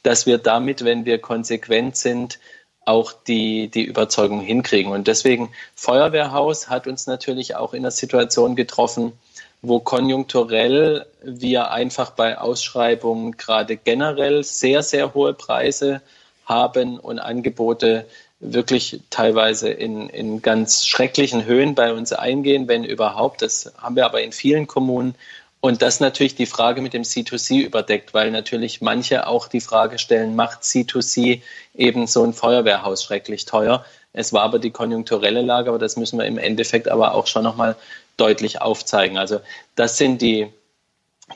[0.03, 2.39] dass wir damit, wenn wir konsequent sind,
[2.85, 4.91] auch die, die Überzeugung hinkriegen.
[4.91, 9.13] Und deswegen, Feuerwehrhaus hat uns natürlich auch in der Situation getroffen,
[9.61, 16.01] wo konjunkturell wir einfach bei Ausschreibungen gerade generell sehr, sehr hohe Preise
[16.45, 18.05] haben und Angebote
[18.39, 23.41] wirklich teilweise in, in ganz schrecklichen Höhen bei uns eingehen, wenn überhaupt.
[23.41, 25.15] Das haben wir aber in vielen Kommunen.
[25.61, 29.99] Und das natürlich die Frage mit dem C2C überdeckt, weil natürlich manche auch die Frage
[29.99, 31.41] stellen, macht C2C
[31.75, 33.83] eben so ein Feuerwehrhaus schrecklich teuer?
[34.13, 37.43] Es war aber die konjunkturelle Lage, aber das müssen wir im Endeffekt aber auch schon
[37.43, 37.75] nochmal
[38.19, 39.17] deutlich aufzeigen.
[39.17, 39.39] Also
[39.75, 40.51] das sind die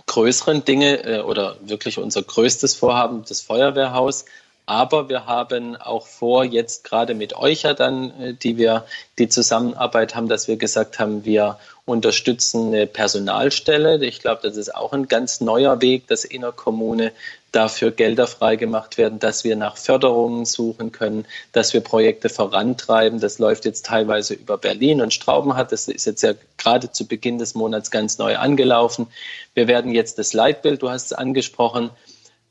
[0.07, 4.25] größeren Dinge äh, oder wirklich unser größtes Vorhaben, das Feuerwehrhaus.
[4.65, 8.85] Aber wir haben auch vor, jetzt gerade mit euch ja dann, äh, die wir
[9.19, 14.03] die Zusammenarbeit haben, dass wir gesagt haben, wir unterstützen eine Personalstelle.
[14.05, 17.11] Ich glaube, das ist auch ein ganz neuer Weg, dass in der Kommune
[17.51, 23.19] dafür Gelder freigemacht werden, dass wir nach Förderungen suchen können, dass wir Projekte vorantreiben.
[23.19, 25.71] Das läuft jetzt teilweise über Berlin und Straubenhardt.
[25.71, 29.07] Das ist jetzt ja gerade zu Beginn des Monats ganz neu angelaufen.
[29.53, 31.91] Wir werden jetzt das Leitbild, du hast es angesprochen,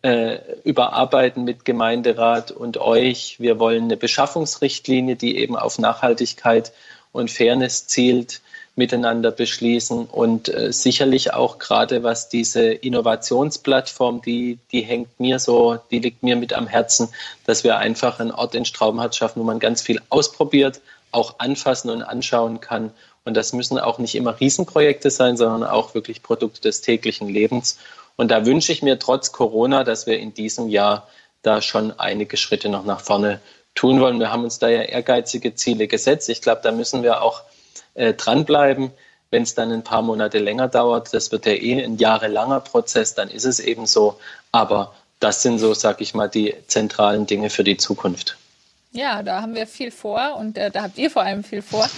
[0.03, 3.37] äh, überarbeiten mit Gemeinderat und euch.
[3.39, 6.73] Wir wollen eine Beschaffungsrichtlinie, die eben auf Nachhaltigkeit
[7.13, 8.41] und Fairness zielt,
[8.75, 15.79] miteinander beschließen und äh, sicherlich auch gerade was diese Innovationsplattform, die, die hängt mir so,
[15.91, 17.09] die liegt mir mit am Herzen,
[17.45, 21.91] dass wir einfach einen Ort in Straubhardt schaffen, wo man ganz viel ausprobiert, auch anfassen
[21.91, 22.93] und anschauen kann.
[23.25, 27.79] Und das müssen auch nicht immer Riesenprojekte sein, sondern auch wirklich Produkte des täglichen Lebens.
[28.17, 31.09] Und da wünsche ich mir trotz Corona, dass wir in diesem Jahr
[31.43, 33.41] da schon einige Schritte noch nach vorne
[33.75, 34.21] tun wollen.
[34.21, 36.29] Wir haben uns da ja ehrgeizige Ziele gesetzt.
[36.29, 37.43] Ich glaube, da müssen wir auch
[37.95, 38.91] äh, dranbleiben.
[39.31, 43.15] Wenn es dann ein paar Monate länger dauert, das wird ja eh ein jahrelanger Prozess,
[43.15, 44.19] dann ist es eben so.
[44.53, 48.37] Aber das sind so, sag ich mal, die zentralen Dinge für die Zukunft.
[48.93, 51.89] Ja, da haben wir viel vor und äh, da habt ihr vor allem viel vor.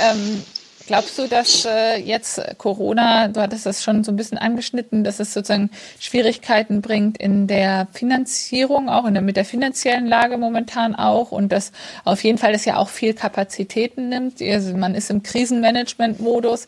[0.00, 0.42] Ähm,
[0.90, 5.20] Glaubst du, dass äh, jetzt Corona, du hattest das schon so ein bisschen angeschnitten, dass
[5.20, 11.30] es sozusagen Schwierigkeiten bringt in der Finanzierung, auch in mit der finanziellen Lage momentan auch
[11.30, 11.70] und dass
[12.04, 14.42] auf jeden Fall das ja auch viel Kapazitäten nimmt.
[14.42, 16.66] Also man ist im Krisenmanagement-Modus.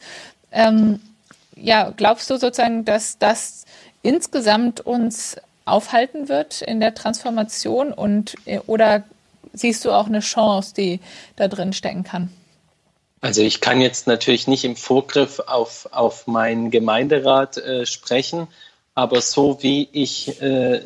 [0.53, 1.01] Ähm,
[1.57, 3.65] ja, glaubst du sozusagen, dass das
[4.03, 9.03] insgesamt uns aufhalten wird in der Transformation und äh, oder
[9.53, 11.01] siehst du auch eine Chance, die
[11.35, 12.31] da drin stecken kann?
[13.23, 18.49] Also ich kann jetzt natürlich nicht im Vorgriff auf, auf meinen Gemeinderat äh, sprechen,
[18.97, 20.83] aber so wie ich äh,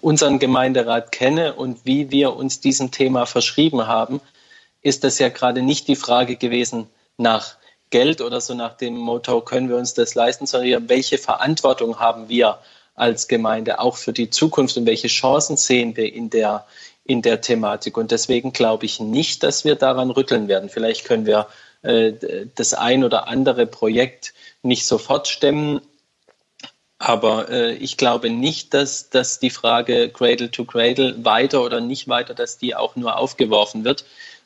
[0.00, 4.22] unseren Gemeinderat kenne und wie wir uns diesem Thema verschrieben haben,
[4.80, 7.56] ist das ja gerade nicht die Frage gewesen nach
[7.90, 12.30] Geld oder so nach dem Motto, können wir uns das leisten, sondern welche Verantwortung haben
[12.30, 12.60] wir
[12.94, 16.66] als Gemeinde auch für die Zukunft und welche Chancen sehen wir in der,
[17.08, 17.96] in der Thematik.
[17.96, 20.68] Und deswegen glaube ich nicht, dass wir daran rütteln werden.
[20.68, 21.48] Vielleicht können wir
[21.82, 22.12] äh,
[22.54, 25.80] das ein oder andere Projekt nicht sofort stemmen.
[26.98, 32.08] Aber äh, ich glaube nicht, dass, dass die Frage Cradle to Cradle weiter oder nicht
[32.08, 34.04] weiter, dass die auch nur aufgeworfen wird.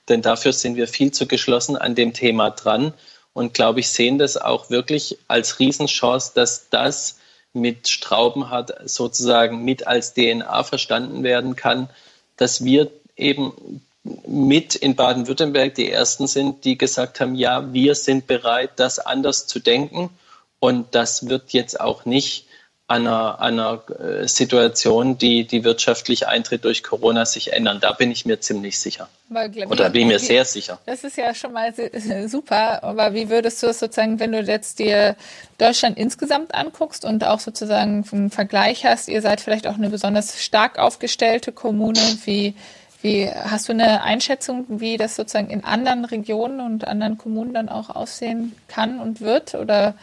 [0.08, 2.94] Denn dafür sind wir viel zu geschlossen an dem Thema dran.
[3.32, 7.18] Und glaube ich, sehen das auch wirklich als Riesenchance, dass das
[7.54, 11.88] mit Straubenhardt sozusagen mit als DNA verstanden werden kann,
[12.36, 13.80] dass wir eben
[14.26, 19.46] mit in Baden-Württemberg die ersten sind, die gesagt haben, ja, wir sind bereit, das anders
[19.46, 20.10] zu denken.
[20.58, 22.46] Und das wird jetzt auch nicht
[22.88, 27.78] einer, einer äh, Situation, die, die wirtschaftlich eintritt durch Corona, sich ändern.
[27.80, 29.08] Da bin ich mir ziemlich sicher.
[29.30, 30.78] Aber, Oder bin ich mir sehr sicher.
[30.84, 31.72] Das ist ja schon mal
[32.28, 32.82] super.
[32.84, 35.16] Aber wie würdest du es sozusagen, wenn du jetzt dir
[35.58, 40.42] Deutschland insgesamt anguckst und auch sozusagen einen Vergleich hast, ihr seid vielleicht auch eine besonders
[40.42, 42.54] stark aufgestellte Kommune, wie
[43.02, 47.68] wie hast du eine Einschätzung, wie das sozusagen in anderen Regionen und anderen Kommunen dann
[47.68, 49.54] auch aussehen kann und wird?
[49.54, 49.96] Oder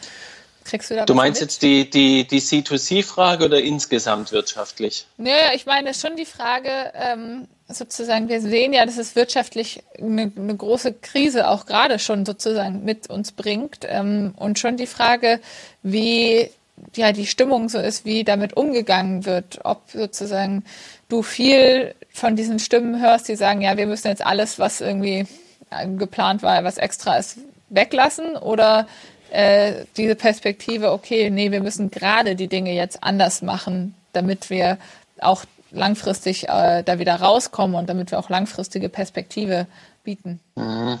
[0.70, 1.50] kriegst du da Du meinst mit?
[1.50, 5.06] jetzt die, die, die C2C-Frage oder insgesamt wirtschaftlich?
[5.16, 10.32] Naja, ich meine schon die Frage, ähm, sozusagen, wir sehen ja, dass es wirtschaftlich eine,
[10.34, 13.80] eine große Krise auch gerade schon sozusagen mit uns bringt.
[13.82, 15.40] Ähm, und schon die Frage,
[15.82, 16.50] wie
[16.96, 20.64] ja die Stimmung so ist, wie damit umgegangen wird, ob sozusagen
[21.08, 25.26] du viel von diesen Stimmen hörst, die sagen, ja, wir müssen jetzt alles, was irgendwie
[25.70, 28.86] äh, geplant war, was extra ist, weglassen oder
[29.30, 34.78] äh, diese Perspektive, okay, nee, wir müssen gerade die Dinge jetzt anders machen, damit wir
[35.20, 39.66] auch langfristig äh, da wieder rauskommen und damit wir auch langfristige Perspektive
[40.02, 40.40] bieten?
[40.56, 40.98] Mhm.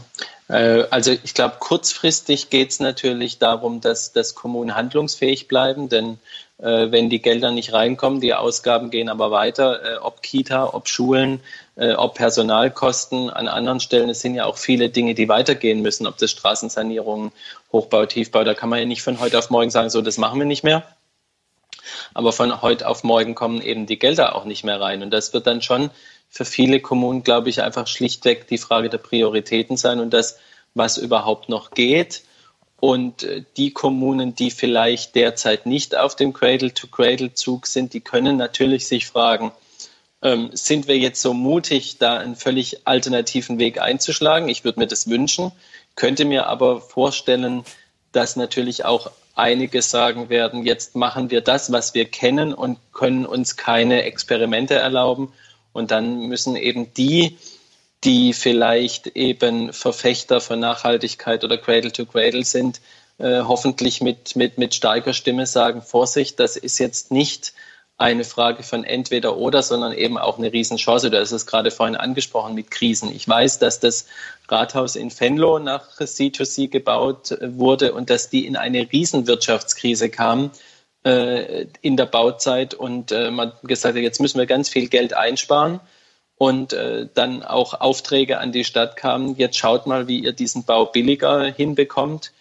[0.48, 6.18] Äh, also ich glaube, kurzfristig geht es natürlich darum, dass, dass Kommunen handlungsfähig bleiben, denn
[6.62, 11.40] wenn die Gelder nicht reinkommen, die Ausgaben gehen aber weiter, äh, ob Kita, ob Schulen,
[11.76, 14.10] äh, ob Personalkosten an anderen Stellen.
[14.10, 17.32] Es sind ja auch viele Dinge, die weitergehen müssen, ob das Straßensanierung,
[17.72, 20.38] Hochbau, Tiefbau, da kann man ja nicht von heute auf morgen sagen, so, das machen
[20.38, 20.84] wir nicht mehr.
[22.12, 25.02] Aber von heute auf morgen kommen eben die Gelder auch nicht mehr rein.
[25.02, 25.90] Und das wird dann schon
[26.28, 30.38] für viele Kommunen, glaube ich, einfach schlichtweg die Frage der Prioritäten sein und das,
[30.74, 32.22] was überhaupt noch geht
[32.80, 38.88] und äh, die Kommunen, die vielleicht derzeit nicht auf dem Cradle-to-Cradle-Zug sind, die können natürlich
[38.88, 39.52] sich fragen,
[40.22, 44.48] ähm, sind wir jetzt so mutig, da einen völlig alternativen Weg einzuschlagen?
[44.48, 45.52] Ich würde mir das wünschen,
[45.94, 47.64] könnte mir aber vorstellen,
[48.12, 53.24] dass natürlich auch einige sagen werden, jetzt machen wir das, was wir kennen und können
[53.24, 55.32] uns keine Experimente erlauben.
[55.72, 57.38] Und dann müssen eben die,
[58.04, 62.80] die vielleicht eben Verfechter von Nachhaltigkeit oder Cradle to Cradle sind,
[63.18, 67.52] äh, hoffentlich mit, mit, mit starker Stimme sagen, Vorsicht, das ist jetzt nicht
[67.98, 71.10] eine Frage von entweder oder, sondern eben auch eine Riesenchance.
[71.10, 73.14] Du hast es gerade vorhin angesprochen mit Krisen.
[73.14, 74.06] Ich weiß, dass das
[74.48, 80.50] Rathaus in Venlo nach C2C gebaut wurde und dass die in eine Riesenwirtschaftskrise kamen
[81.04, 85.12] äh, in der Bauzeit und äh, man gesagt hat, jetzt müssen wir ganz viel Geld
[85.12, 85.80] einsparen
[86.40, 89.36] und äh, dann auch Aufträge an die Stadt kamen.
[89.36, 92.32] Jetzt schaut mal, wie ihr diesen Bau billiger hinbekommt.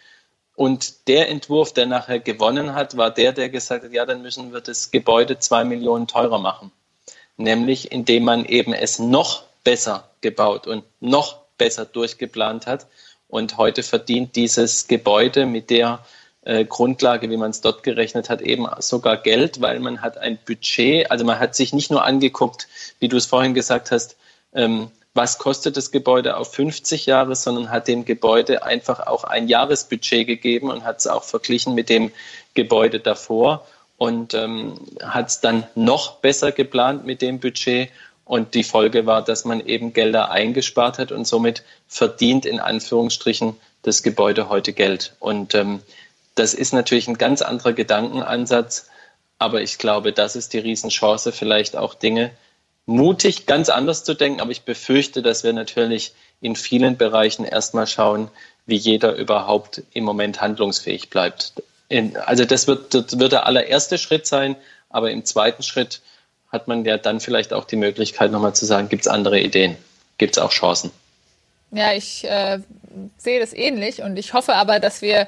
[0.55, 4.53] Und der Entwurf, der nachher gewonnen hat, war der, der gesagt hat, ja, dann müssen
[4.53, 6.71] wir das Gebäude zwei Millionen teurer machen.
[7.35, 12.87] Nämlich indem man eben es noch besser gebaut und noch besser durchgeplant hat.
[13.27, 16.05] Und heute verdient dieses Gebäude mit der
[16.43, 20.37] äh, Grundlage, wie man es dort gerechnet hat, eben sogar Geld, weil man hat ein
[20.45, 22.67] Budget, also man hat sich nicht nur angeguckt,
[22.99, 24.15] wie du es vorhin gesagt hast,
[24.53, 29.47] ähm, was kostet das Gebäude auf 50 Jahre, sondern hat dem Gebäude einfach auch ein
[29.47, 32.11] Jahresbudget gegeben und hat es auch verglichen mit dem
[32.53, 33.65] Gebäude davor
[33.97, 37.89] und ähm, hat es dann noch besser geplant mit dem Budget.
[38.23, 43.57] Und die Folge war, dass man eben Gelder eingespart hat und somit verdient in Anführungsstrichen
[43.81, 45.15] das Gebäude heute Geld.
[45.19, 45.81] Und ähm,
[46.39, 48.87] das ist natürlich ein ganz anderer Gedankenansatz,
[49.37, 52.31] aber ich glaube, das ist die Riesenchance, vielleicht auch Dinge
[52.85, 54.41] mutig, ganz anders zu denken.
[54.41, 58.29] Aber ich befürchte, dass wir natürlich in vielen Bereichen erstmal schauen,
[58.65, 61.53] wie jeder überhaupt im Moment handlungsfähig bleibt.
[62.25, 64.55] Also das wird, das wird der allererste Schritt sein,
[64.89, 66.01] aber im zweiten Schritt
[66.51, 69.77] hat man ja dann vielleicht auch die Möglichkeit, nochmal zu sagen, gibt es andere Ideen,
[70.17, 70.91] gibt es auch Chancen.
[71.71, 72.59] Ja, ich äh,
[73.17, 75.27] sehe das ähnlich und ich hoffe aber, dass wir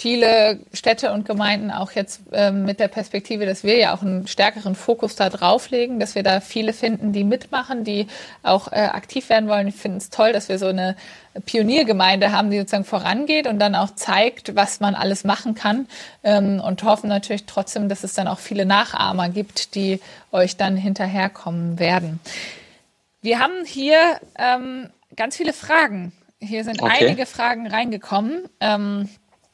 [0.00, 4.26] viele Städte und Gemeinden auch jetzt ähm, mit der Perspektive, dass wir ja auch einen
[4.26, 8.06] stärkeren Fokus da drauflegen, dass wir da viele finden, die mitmachen, die
[8.42, 9.68] auch äh, aktiv werden wollen.
[9.68, 10.96] Ich finde es toll, dass wir so eine
[11.44, 15.86] Pioniergemeinde haben, die sozusagen vorangeht und dann auch zeigt, was man alles machen kann
[16.24, 20.00] ähm, und hoffen natürlich trotzdem, dass es dann auch viele Nachahmer gibt, die
[20.32, 22.20] euch dann hinterherkommen werden.
[23.20, 23.98] Wir haben hier
[24.38, 26.12] ähm, ganz viele Fragen.
[26.38, 27.04] Hier sind okay.
[27.04, 28.44] einige Fragen reingekommen.
[28.60, 29.10] Ähm,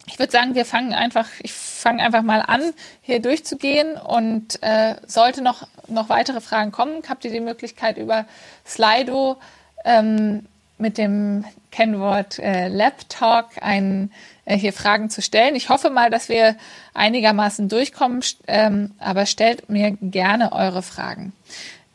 [0.06, 4.94] ich würde sagen, wir fangen einfach, ich fange einfach mal an, hier durchzugehen und äh,
[5.06, 8.24] sollte noch, noch weitere Fragen kommen, habt ihr die Möglichkeit über
[8.64, 9.36] Slido
[9.84, 10.46] ähm,
[10.78, 14.12] mit dem Kennwort äh, Laptalk ein,
[14.44, 15.56] äh, hier Fragen zu stellen.
[15.56, 16.56] Ich hoffe mal, dass wir
[16.94, 21.32] einigermaßen durchkommen, ähm, aber stellt mir gerne eure Fragen.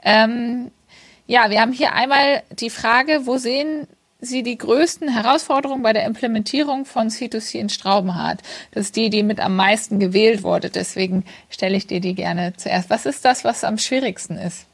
[0.03, 0.71] Ähm,
[1.27, 3.87] ja, wir haben hier einmal die Frage, wo sehen
[4.21, 8.41] Sie die größten Herausforderungen bei der Implementierung von C2C in Straubenhardt?
[8.71, 10.69] Das ist die, die mit am meisten gewählt wurde.
[10.69, 12.91] Deswegen stelle ich dir die gerne zuerst.
[12.91, 14.67] Was ist das, was am schwierigsten ist?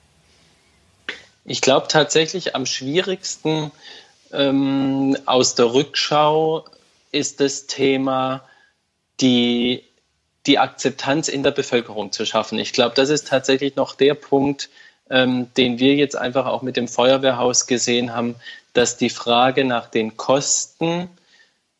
[1.45, 3.71] Ich glaube tatsächlich am schwierigsten
[4.33, 6.65] ähm, aus der Rückschau
[7.13, 8.43] ist das Thema,
[9.21, 9.83] die,
[10.45, 12.59] die Akzeptanz in der Bevölkerung zu schaffen.
[12.59, 14.69] Ich glaube, das ist tatsächlich noch der Punkt,
[15.09, 18.35] ähm, den wir jetzt einfach auch mit dem Feuerwehrhaus gesehen haben,
[18.77, 21.09] dass die Frage nach den Kosten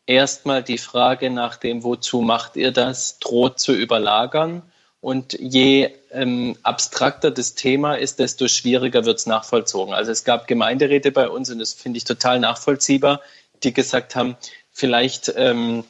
[0.06, 4.62] erstmal die Frage nach dem, wozu macht ihr das, droht zu überlagern.
[5.00, 9.94] Und je ähm, abstrakter das Thema ist, desto schwieriger wird es nachvollzogen.
[9.94, 13.20] Also es gab Gemeinderäte bei uns, und das finde ich total nachvollziehbar,
[13.62, 14.36] die gesagt haben,
[14.72, 15.84] vielleicht ähm,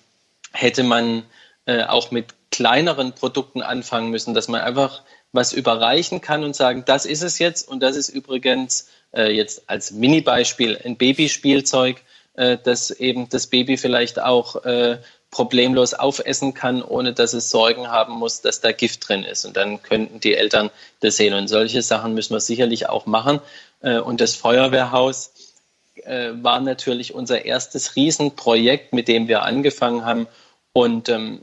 [0.53, 1.23] hätte man
[1.64, 6.84] äh, auch mit kleineren Produkten anfangen müssen, dass man einfach was überreichen kann und sagen,
[6.86, 12.02] das ist es jetzt und das ist übrigens äh, jetzt als Mini-Beispiel ein Babyspielzeug,
[12.34, 14.98] äh, das eben das Baby vielleicht auch äh,
[15.30, 19.44] problemlos aufessen kann, ohne dass es Sorgen haben muss, dass da Gift drin ist.
[19.44, 21.34] Und dann könnten die Eltern das sehen.
[21.34, 23.40] Und solche Sachen müssen wir sicherlich auch machen.
[23.82, 25.32] Äh, und das Feuerwehrhaus
[26.04, 30.26] äh, war natürlich unser erstes Riesenprojekt, mit dem wir angefangen haben.
[30.72, 31.42] Und ähm,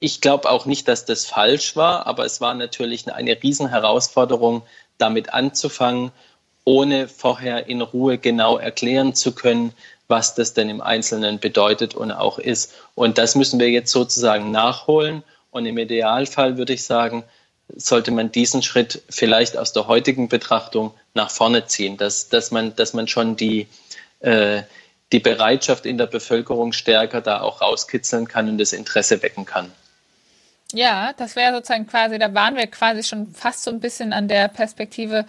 [0.00, 4.62] ich glaube auch nicht, dass das falsch war, aber es war natürlich eine Riesenherausforderung,
[4.98, 6.12] damit anzufangen
[6.64, 9.72] ohne vorher in Ruhe genau erklären zu können,
[10.08, 12.72] was das denn im Einzelnen bedeutet und auch ist.
[12.94, 15.22] Und das müssen wir jetzt sozusagen nachholen.
[15.50, 17.24] Und im Idealfall würde ich sagen,
[17.74, 22.76] sollte man diesen Schritt vielleicht aus der heutigen Betrachtung nach vorne ziehen, dass, dass, man,
[22.76, 23.68] dass man schon die,
[24.20, 24.62] äh,
[25.12, 29.72] die Bereitschaft in der Bevölkerung stärker da auch rauskitzeln kann und das Interesse wecken kann.
[30.74, 34.26] Ja, das wäre sozusagen quasi, da waren wir quasi schon fast so ein bisschen an
[34.26, 35.24] der Perspektive,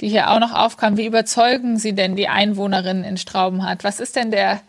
[0.00, 0.96] die hier auch noch aufkam.
[0.96, 3.84] Wie überzeugen Sie denn die Einwohnerinnen in Straubenhardt?
[3.84, 4.60] Was ist denn der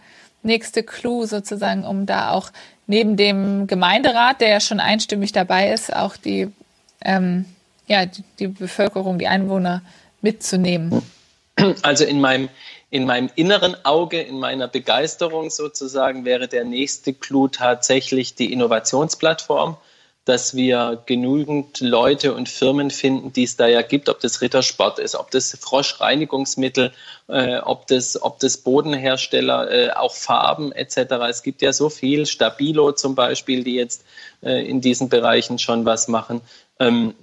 [0.43, 2.51] nächste Clou sozusagen, um da auch
[2.85, 6.47] neben dem Gemeinderat, der ja schon einstimmig dabei ist, auch die,
[7.03, 7.45] ähm,
[7.87, 8.05] ja,
[8.37, 9.81] die, Bevölkerung, die Einwohner
[10.21, 11.01] mitzunehmen?
[11.81, 12.49] Also in meinem,
[12.91, 19.75] in meinem inneren Auge, in meiner Begeisterung sozusagen, wäre der nächste Clou tatsächlich die Innovationsplattform
[20.29, 24.99] dass wir genügend Leute und Firmen finden, die es da ja gibt, ob das Rittersport
[24.99, 26.93] ist, ob das Froschreinigungsmittel,
[27.27, 30.97] äh, ob, das, ob das Bodenhersteller, äh, auch Farben etc.
[31.27, 34.05] Es gibt ja so viel, Stabilo zum Beispiel, die jetzt
[34.43, 36.41] äh, in diesen Bereichen schon was machen.
[36.79, 37.15] Ähm,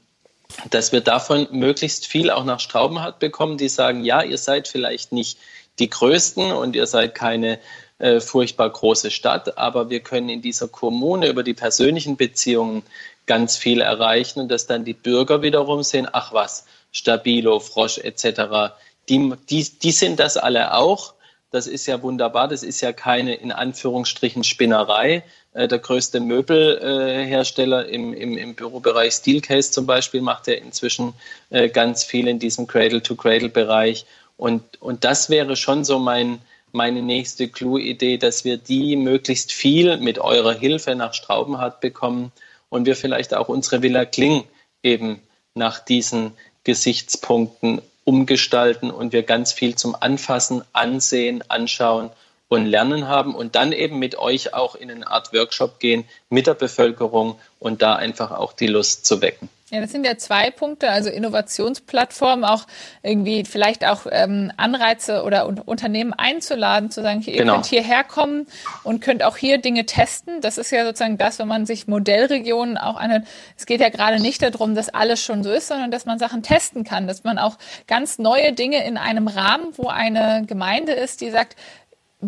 [0.71, 5.13] dass wir davon möglichst viel auch nach Straubenhardt bekommen, die sagen, ja, ihr seid vielleicht
[5.13, 5.39] nicht
[5.79, 7.61] die Größten und ihr seid keine
[7.99, 12.83] äh, furchtbar große Stadt, aber wir können in dieser Kommune über die persönlichen Beziehungen
[13.27, 18.75] ganz viel erreichen und dass dann die Bürger wiederum sehen, ach was, Stabilo, Frosch etc.,
[19.09, 21.15] die, die, die sind das alle auch.
[21.51, 22.49] Das ist ja wunderbar.
[22.49, 25.23] Das ist ja keine in Anführungsstrichen Spinnerei.
[25.53, 31.15] Äh, der größte Möbelhersteller im, im, im Bürobereich Steelcase zum Beispiel macht ja inzwischen
[31.51, 34.07] äh, ganz viel in diesem Cradle-to-Cradle-Bereich.
[34.37, 36.41] Und, und das wäre schon so mein,
[36.77, 42.31] meine nächste Clue-Idee, dass wir die möglichst viel mit eurer Hilfe nach Straubenhardt bekommen
[42.69, 44.45] und wir vielleicht auch unsere Villa Kling
[44.83, 45.21] eben
[45.55, 46.33] nach diesen
[46.65, 52.11] Gesichtspunkten umgestalten und wir ganz viel zum Anfassen, Ansehen, Anschauen
[52.49, 56.47] und Lernen haben und dann eben mit euch auch in eine Art Workshop gehen mit
[56.47, 59.49] der Bevölkerung und da einfach auch die Lust zu wecken.
[59.73, 62.69] Ja, das sind ja zwei Punkte, also Innovationsplattformen, auch
[63.03, 67.55] irgendwie vielleicht auch ähm, Anreize oder Unternehmen einzuladen, zu sagen, ihr genau.
[67.55, 68.47] könnt hierher kommen
[68.85, 70.41] und könnt auch hier Dinge testen.
[70.41, 73.25] Das ist ja sozusagen das, wenn man sich Modellregionen auch eine,
[73.57, 76.45] es geht ja gerade nicht darum, dass alles schon so ist, sondern dass man Sachen
[76.45, 77.59] testen kann, dass man auch
[77.89, 81.57] ganz neue Dinge in einem Rahmen, wo eine Gemeinde ist, die sagt,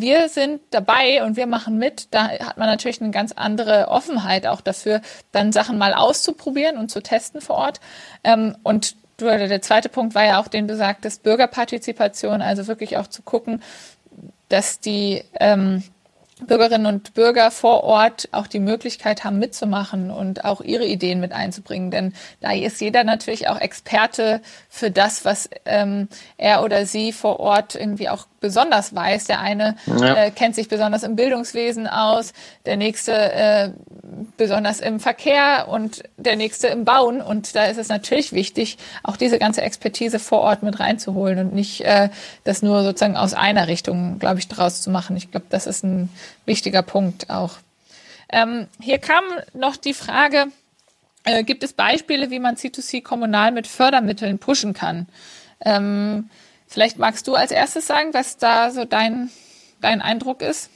[0.00, 4.46] wir sind dabei und wir machen mit, da hat man natürlich eine ganz andere Offenheit
[4.46, 5.00] auch dafür,
[5.32, 7.80] dann Sachen mal auszuprobieren und zu testen vor Ort.
[8.24, 13.08] Ähm, und der zweite Punkt war ja auch, den du sagtest, Bürgerpartizipation, also wirklich auch
[13.08, 13.62] zu gucken,
[14.48, 15.82] dass die ähm,
[16.46, 21.32] Bürgerinnen und Bürger vor Ort auch die Möglichkeit haben, mitzumachen und auch ihre Ideen mit
[21.32, 21.90] einzubringen.
[21.90, 27.40] Denn da ist jeder natürlich auch Experte für das, was ähm, er oder sie vor
[27.40, 29.24] Ort irgendwie auch besonders weiß.
[29.24, 30.14] Der eine ja.
[30.14, 32.32] äh, kennt sich besonders im Bildungswesen aus,
[32.66, 33.70] der nächste äh,
[34.36, 37.20] besonders im Verkehr und der nächste im Bauen.
[37.20, 41.54] Und da ist es natürlich wichtig, auch diese ganze Expertise vor Ort mit reinzuholen und
[41.54, 42.08] nicht äh,
[42.44, 45.16] das nur sozusagen aus einer Richtung, glaube ich, draus zu machen.
[45.16, 46.08] Ich glaube, das ist ein
[46.44, 47.54] wichtiger Punkt auch.
[48.30, 49.24] Ähm, hier kam
[49.54, 50.46] noch die Frage,
[51.24, 55.06] äh, gibt es Beispiele, wie man C2C kommunal mit Fördermitteln pushen kann?
[55.64, 56.30] Ähm,
[56.68, 59.30] Vielleicht magst du als erstes sagen, was da so dein,
[59.80, 60.70] dein Eindruck ist.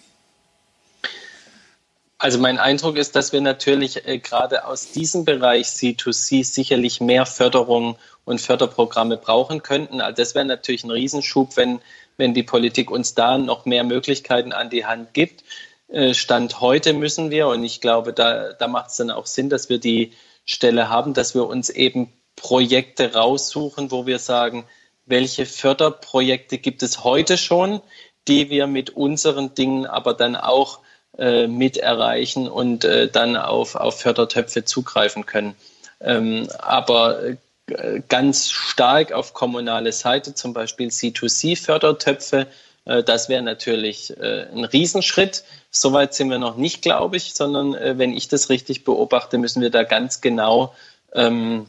[2.17, 7.27] Also mein Eindruck ist, dass wir natürlich äh, gerade aus diesem Bereich C2C sicherlich mehr
[7.27, 10.01] Förderung und Förderprogramme brauchen könnten.
[10.01, 11.81] Also das wäre natürlich ein Riesenschub, wenn,
[12.17, 15.43] wenn die Politik uns da noch mehr Möglichkeiten an die Hand gibt.
[15.89, 19.51] Äh, Stand heute müssen wir, und ich glaube, da, da macht es dann auch Sinn,
[19.51, 20.13] dass wir die
[20.45, 24.65] Stelle haben, dass wir uns eben Projekte raussuchen, wo wir sagen,
[25.07, 27.81] welche Förderprojekte gibt es heute schon,
[28.29, 30.81] die wir mit unseren Dingen aber dann auch
[31.19, 35.55] äh, mit erreichen und äh, dann auf, auf Fördertöpfe zugreifen können.
[36.01, 37.23] Ähm, aber
[37.67, 42.47] äh, ganz stark auf kommunale Seite, zum Beispiel C2C-Fördertöpfe,
[42.85, 45.45] äh, das wäre natürlich äh, ein Riesenschritt.
[45.71, 49.71] Soweit sind wir noch nicht, glaube ich, sondern wenn ich das richtig beobachte, müssen wir
[49.71, 50.75] da ganz genau
[51.15, 51.67] ähm,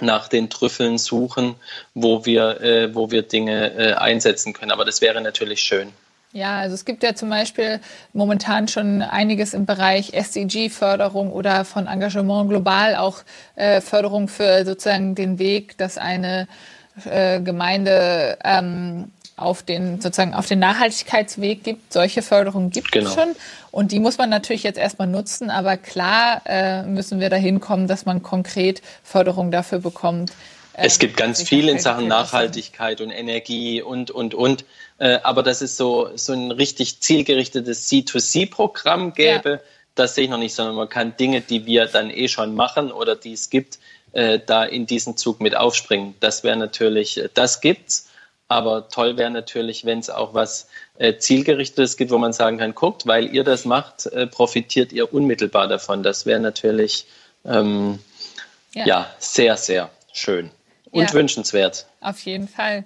[0.00, 1.54] nach den Trüffeln suchen,
[1.94, 4.70] wo wir, äh, wo wir Dinge äh, einsetzen können.
[4.70, 5.92] Aber das wäre natürlich schön.
[6.32, 7.78] Ja, also es gibt ja zum Beispiel
[8.14, 13.18] momentan schon einiges im Bereich SDG-Förderung oder von Engagement global auch
[13.54, 16.48] äh, Förderung für sozusagen den Weg, dass eine
[17.04, 21.92] äh, Gemeinde ähm, auf den sozusagen auf den Nachhaltigkeitsweg gibt.
[21.92, 23.08] Solche Förderungen gibt genau.
[23.08, 23.34] es schon
[23.70, 25.50] und die muss man natürlich jetzt erstmal nutzen.
[25.50, 30.30] Aber klar äh, müssen wir dahin kommen, dass man konkret Förderung dafür bekommt.
[30.74, 34.64] Äh, es gibt ganz viel in Sachen Nachhaltigkeit und Energie und, und, und.
[34.98, 39.60] Äh, aber dass es so, so ein richtig zielgerichtetes C2C-Programm gäbe, ja.
[39.94, 42.92] das sehe ich noch nicht, sondern man kann Dinge, die wir dann eh schon machen
[42.92, 43.78] oder die es gibt,
[44.12, 46.14] äh, da in diesen Zug mit aufspringen.
[46.20, 48.08] Das wäre natürlich, das gibt's.
[48.48, 50.68] Aber toll wäre natürlich, wenn es auch was
[50.98, 55.12] äh, Zielgerichtetes gibt, wo man sagen kann, guckt, weil ihr das macht, äh, profitiert ihr
[55.12, 56.02] unmittelbar davon.
[56.02, 57.06] Das wäre natürlich
[57.44, 57.98] ähm,
[58.74, 58.86] ja.
[58.86, 59.14] ja.
[59.18, 60.50] sehr, sehr schön
[60.90, 61.86] und ja, wünschenswert.
[62.00, 62.84] Auf jeden Fall.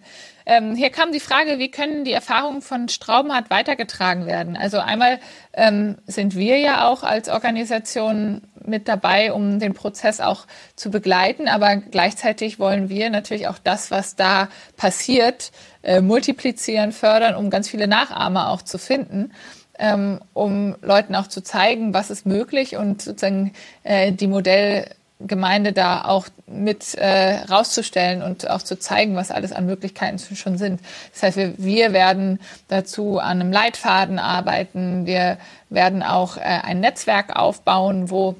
[0.49, 4.57] Ähm, hier kam die Frage, wie können die Erfahrungen von Straubenhardt weitergetragen werden?
[4.57, 5.18] Also einmal
[5.53, 11.49] ähm, sind wir ja auch als Organisation mit dabei, um den Prozess auch zu begleiten.
[11.49, 15.51] Aber gleichzeitig wollen wir natürlich auch das, was da passiert,
[15.82, 19.32] äh, multiplizieren, fördern, um ganz viele Nachahmer auch zu finden.
[19.78, 24.88] Ähm, um Leuten auch zu zeigen, was ist möglich und sozusagen äh, die Modell
[25.21, 30.59] Gemeinde da auch mit äh, rauszustellen und auch zu zeigen, was alles an Möglichkeiten schon
[30.59, 30.81] sind.
[31.12, 32.39] Das heißt, wir, wir werden
[32.69, 35.07] dazu an einem Leitfaden arbeiten.
[35.07, 35.39] Wir
[35.71, 38.37] werden auch äh, ein Netzwerk aufbauen, wo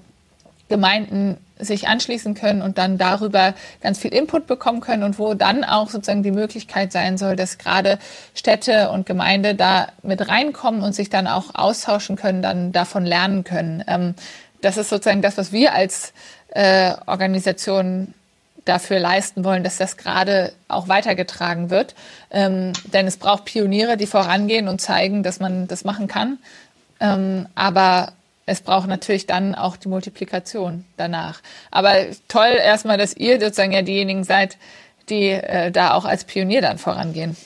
[0.69, 5.65] Gemeinden sich anschließen können und dann darüber ganz viel Input bekommen können und wo dann
[5.65, 7.99] auch sozusagen die Möglichkeit sein soll, dass gerade
[8.35, 13.45] Städte und Gemeinde da mit reinkommen und sich dann auch austauschen können, dann davon lernen
[13.45, 13.83] können.
[13.87, 14.15] Ähm,
[14.61, 16.13] das ist sozusagen das, was wir als
[16.57, 18.15] äh, Organisationen
[18.65, 21.95] dafür leisten wollen, dass das gerade auch weitergetragen wird.
[22.31, 26.39] Ähm, denn es braucht Pioniere, die vorangehen und zeigen, dass man das machen kann.
[26.99, 28.13] Ähm, aber
[28.47, 31.43] es braucht natürlich dann auch die Multiplikation danach.
[31.71, 31.95] Aber
[32.27, 34.57] toll erstmal, dass ihr sozusagen ja diejenigen seid,
[35.11, 37.37] die äh, da auch als Pionier dann vorangehen.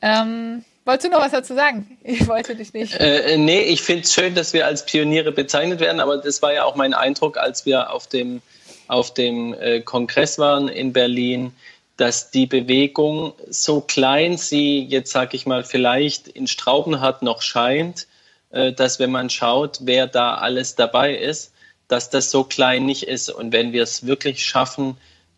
[0.00, 1.98] Ähm, Wolltest du noch was dazu sagen?
[2.02, 2.94] Ich wollte dich nicht.
[3.00, 6.52] Äh, nee, ich finde es schön, dass wir als Pioniere bezeichnet werden, aber das war
[6.52, 8.42] ja auch mein Eindruck, als wir auf dem,
[8.86, 11.52] auf dem äh, Kongress waren in Berlin,
[11.96, 18.06] dass die Bewegung, so klein sie jetzt, sag ich mal, vielleicht in Straubenhardt noch scheint,
[18.50, 21.52] äh, dass wenn man schaut, wer da alles dabei ist,
[21.88, 23.30] dass das so klein nicht ist.
[23.30, 24.96] Und wenn wir es wirklich schaffen,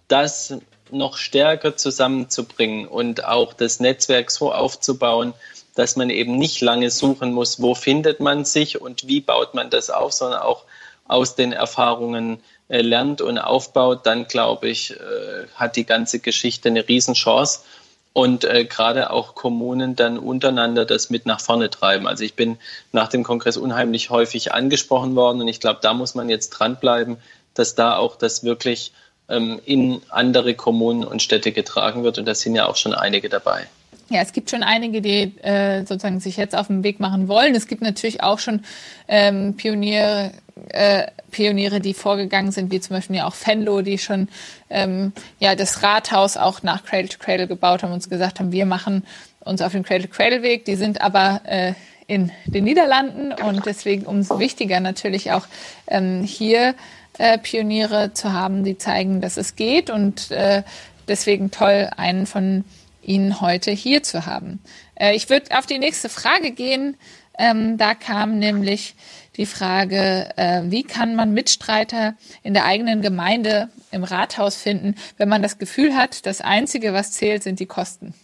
[0.08, 0.54] das
[0.92, 5.34] noch stärker zusammenzubringen und auch das Netzwerk so aufzubauen,
[5.74, 9.70] dass man eben nicht lange suchen muss, wo findet man sich und wie baut man
[9.70, 10.64] das auf, sondern auch
[11.06, 16.68] aus den Erfahrungen äh, lernt und aufbaut, dann glaube ich, äh, hat die ganze Geschichte
[16.68, 17.60] eine Riesenchance
[18.12, 22.06] und äh, gerade auch Kommunen dann untereinander das mit nach vorne treiben.
[22.06, 22.58] Also ich bin
[22.90, 27.18] nach dem Kongress unheimlich häufig angesprochen worden und ich glaube, da muss man jetzt dranbleiben,
[27.54, 28.92] dass da auch das wirklich
[29.28, 32.18] in andere Kommunen und Städte getragen wird.
[32.18, 33.66] Und da sind ja auch schon einige dabei.
[34.08, 37.56] Ja, es gibt schon einige, die äh, sozusagen sich jetzt auf den Weg machen wollen.
[37.56, 38.62] Es gibt natürlich auch schon
[39.08, 40.30] ähm, Pioniere,
[40.68, 44.28] äh, Pioniere, die vorgegangen sind, wie zum Beispiel ja auch Fenlo, die schon
[44.70, 48.64] ähm, ja das Rathaus auch nach Cradle to Cradle gebaut haben und gesagt haben, wir
[48.64, 49.04] machen
[49.40, 50.66] uns auf den Cradle to Cradle Weg.
[50.66, 51.72] Die sind aber äh,
[52.06, 55.46] in den Niederlanden und deswegen umso wichtiger natürlich auch
[55.88, 56.76] ähm, hier
[57.18, 60.62] äh, Pioniere zu haben, die zeigen, dass es geht und äh,
[61.08, 62.64] deswegen toll, einen von
[63.02, 64.60] Ihnen heute hier zu haben.
[64.94, 66.96] Äh, ich würde auf die nächste Frage gehen.
[67.38, 68.94] Ähm, da kam nämlich
[69.36, 75.28] die Frage, äh, wie kann man Mitstreiter in der eigenen Gemeinde im Rathaus finden, wenn
[75.28, 78.14] man das Gefühl hat, das Einzige, was zählt, sind die Kosten?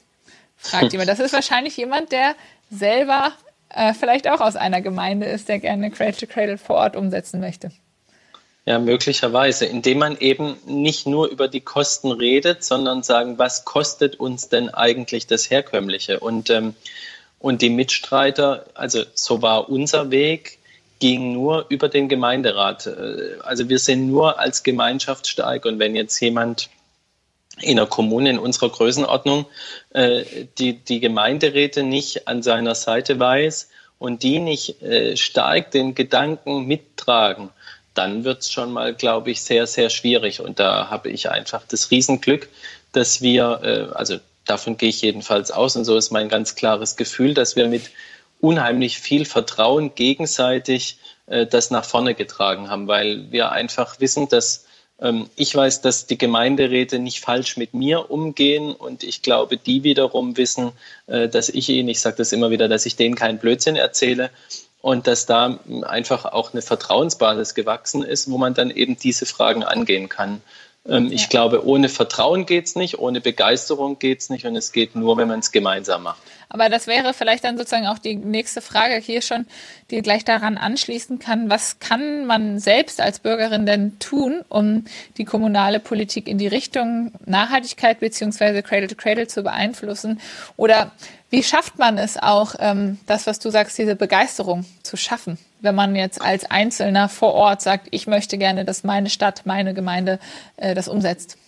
[0.57, 1.09] Fragt jemand.
[1.09, 2.34] Das ist wahrscheinlich jemand, der
[2.70, 3.32] selber
[3.68, 7.40] äh, vielleicht auch aus einer Gemeinde ist, der gerne Cradle to Cradle vor Ort umsetzen
[7.40, 7.70] möchte.
[8.64, 14.20] Ja, möglicherweise, indem man eben nicht nur über die Kosten redet, sondern sagen, was kostet
[14.20, 16.20] uns denn eigentlich das Herkömmliche?
[16.20, 16.74] Und, ähm,
[17.40, 20.58] und die Mitstreiter, also so war unser Weg,
[21.00, 22.86] ging nur über den Gemeinderat.
[22.86, 25.64] Äh, also wir sind nur als Gemeinschaft stark.
[25.64, 26.70] Und wenn jetzt jemand
[27.60, 29.46] in einer Kommune in unserer Größenordnung
[29.90, 30.22] äh,
[30.58, 36.66] die, die Gemeinderäte nicht an seiner Seite weiß und die nicht äh, stark den Gedanken
[36.66, 37.50] mittragen,
[37.95, 40.40] dann wird es schon mal, glaube ich, sehr, sehr schwierig.
[40.40, 42.49] Und da habe ich einfach das Riesenglück,
[42.93, 46.97] dass wir, äh, also davon gehe ich jedenfalls aus, und so ist mein ganz klares
[46.97, 47.90] Gefühl, dass wir mit
[48.40, 54.66] unheimlich viel Vertrauen gegenseitig äh, das nach vorne getragen haben, weil wir einfach wissen, dass
[55.01, 59.84] ähm, ich weiß, dass die Gemeinderäte nicht falsch mit mir umgehen und ich glaube, die
[59.84, 60.72] wiederum wissen,
[61.07, 64.30] äh, dass ich ihnen, ich sage das immer wieder, dass ich denen keinen Blödsinn erzähle
[64.83, 69.64] und dass da einfach auch eine Vertrauensbasis gewachsen ist, wo man dann eben diese Fragen
[69.64, 70.43] angehen kann.
[70.87, 71.12] Ähm, ja.
[71.12, 75.28] Ich glaube, ohne Vertrauen geht's nicht, ohne Begeisterung geht's nicht und es geht nur, wenn
[75.28, 76.20] man es gemeinsam macht.
[76.49, 79.47] Aber das wäre vielleicht dann sozusagen auch die nächste Frage hier schon,
[79.91, 81.49] die gleich daran anschließen kann.
[81.49, 84.85] Was kann man selbst als Bürgerin denn tun, um
[85.16, 90.20] die kommunale Politik in die Richtung Nachhaltigkeit beziehungsweise Cradle to Cradle zu beeinflussen?
[90.57, 90.91] Oder
[91.33, 95.74] wie schafft man es auch, ähm, das, was du sagst, diese Begeisterung zu schaffen, wenn
[95.74, 100.18] man jetzt als Einzelner vor Ort sagt, ich möchte gerne, dass meine Stadt, meine Gemeinde
[100.59, 101.39] äh, das umsetzt?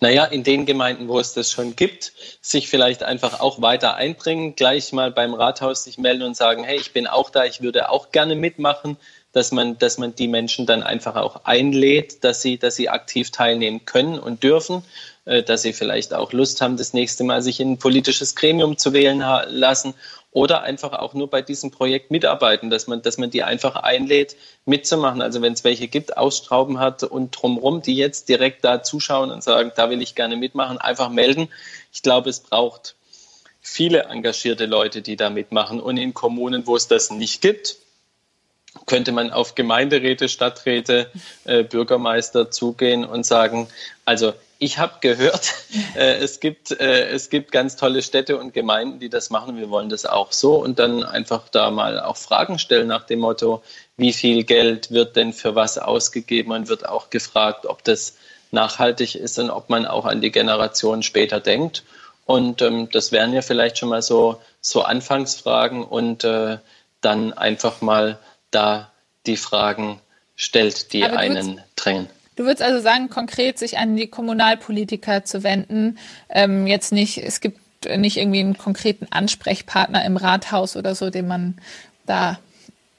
[0.00, 4.56] Naja, in den Gemeinden, wo es das schon gibt, sich vielleicht einfach auch weiter einbringen,
[4.56, 7.90] gleich mal beim Rathaus sich melden und sagen, hey, ich bin auch da, ich würde
[7.90, 8.96] auch gerne mitmachen,
[9.30, 13.30] dass man, dass man die Menschen dann einfach auch einlädt, dass sie, dass sie aktiv
[13.30, 14.82] teilnehmen können und dürfen
[15.24, 18.92] dass sie vielleicht auch Lust haben, das nächste Mal sich in ein politisches Gremium zu
[18.92, 19.94] wählen lassen
[20.34, 24.36] oder einfach auch nur bei diesem Projekt mitarbeiten, dass man, dass man die einfach einlädt,
[24.66, 25.22] mitzumachen.
[25.22, 29.44] Also wenn es welche gibt, Ausstrauben hat und drumherum, die jetzt direkt da zuschauen und
[29.44, 31.48] sagen, da will ich gerne mitmachen, einfach melden.
[31.92, 32.96] Ich glaube, es braucht
[33.62, 35.80] viele engagierte Leute, die da mitmachen.
[35.80, 37.76] Und in Kommunen, wo es das nicht gibt,
[38.86, 41.10] könnte man auf Gemeinderäte, Stadträte,
[41.44, 43.68] äh, Bürgermeister zugehen und sagen,
[44.04, 45.54] also ich habe gehört,
[45.96, 49.56] äh, es, gibt, äh, es gibt ganz tolle Städte und Gemeinden, die das machen.
[49.56, 53.20] Wir wollen das auch so und dann einfach da mal auch Fragen stellen nach dem
[53.20, 53.62] Motto,
[53.96, 58.16] wie viel Geld wird denn für was ausgegeben und wird auch gefragt, ob das
[58.50, 61.82] nachhaltig ist und ob man auch an die Generation später denkt.
[62.26, 66.58] Und ähm, das wären ja vielleicht schon mal so, so Anfangsfragen und äh,
[67.00, 68.18] dann einfach mal
[68.50, 68.90] da
[69.26, 70.00] die Fragen
[70.36, 72.08] stellt, die einen drängen.
[72.36, 75.98] Du würdest also sagen, konkret sich an die Kommunalpolitiker zu wenden.
[76.28, 77.60] Ähm, jetzt nicht, es gibt
[77.96, 81.58] nicht irgendwie einen konkreten Ansprechpartner im Rathaus oder so, den man
[82.06, 82.38] da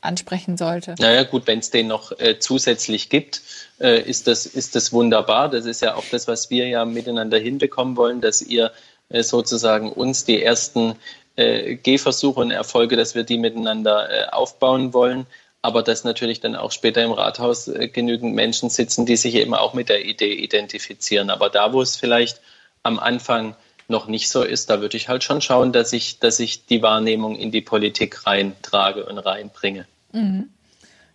[0.01, 0.95] ansprechen sollte.
[0.99, 3.41] Naja, gut, wenn es den noch äh, zusätzlich gibt,
[3.79, 5.49] äh, ist, das, ist das wunderbar.
[5.49, 8.71] Das ist ja auch das, was wir ja miteinander hinbekommen wollen, dass ihr
[9.09, 10.95] äh, sozusagen uns die ersten
[11.36, 15.25] äh, Gehversuche und Erfolge, dass wir die miteinander äh, aufbauen wollen
[15.66, 19.55] aber dass natürlich dann auch später im Rathaus äh, genügend Menschen sitzen, die sich eben
[19.55, 21.32] auch mit der Idee identifizieren.
[21.32, 22.39] Aber da, wo es vielleicht
[22.84, 23.55] am Anfang
[23.88, 26.84] noch nicht so ist, da würde ich halt schon schauen, dass ich, dass ich die
[26.84, 29.88] Wahrnehmung in die Politik reintrage und reinbringe.
[30.11, 30.49] Mhm.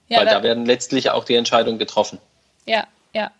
[0.09, 2.18] Ja, Weil da, werden letztlich auch die Entscheidungen getroffen.
[2.66, 3.30] Ja, ja,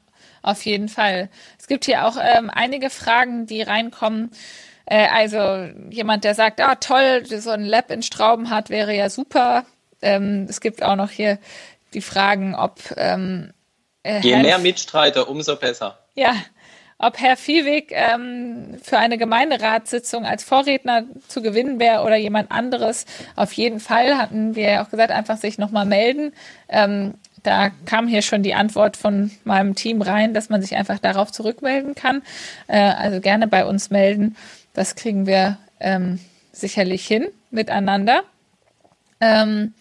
[0.43, 1.29] auf jeden Fall.
[1.59, 4.31] Es gibt hier auch ähm, einige Fragen, die reinkommen.
[4.87, 9.11] Äh, also jemand, der sagt, ah toll, so ein Lab in Strauben hat, wäre ja
[9.11, 9.65] super.
[10.03, 11.39] Ähm, es gibt auch noch hier
[11.95, 13.53] die Fragen, ob ähm,
[14.03, 15.99] äh, Je Herr mehr Mitstreiter, umso besser.
[16.15, 16.35] Ja,
[16.99, 23.07] ob Herr Viehweg ähm, für eine Gemeinderatssitzung als Vorredner zu gewinnen wäre oder jemand anderes.
[23.37, 26.33] Auf jeden Fall hatten wir auch gesagt, einfach sich nochmal melden.
[26.69, 30.99] Ähm, da kam hier schon die Antwort von meinem Team rein, dass man sich einfach
[30.99, 32.23] darauf zurückmelden kann.
[32.67, 34.37] Äh, also gerne bei uns melden.
[34.75, 36.21] Das kriegen wir ähm,
[36.53, 38.25] sicherlich hin miteinander.
[39.23, 39.73] Ähm,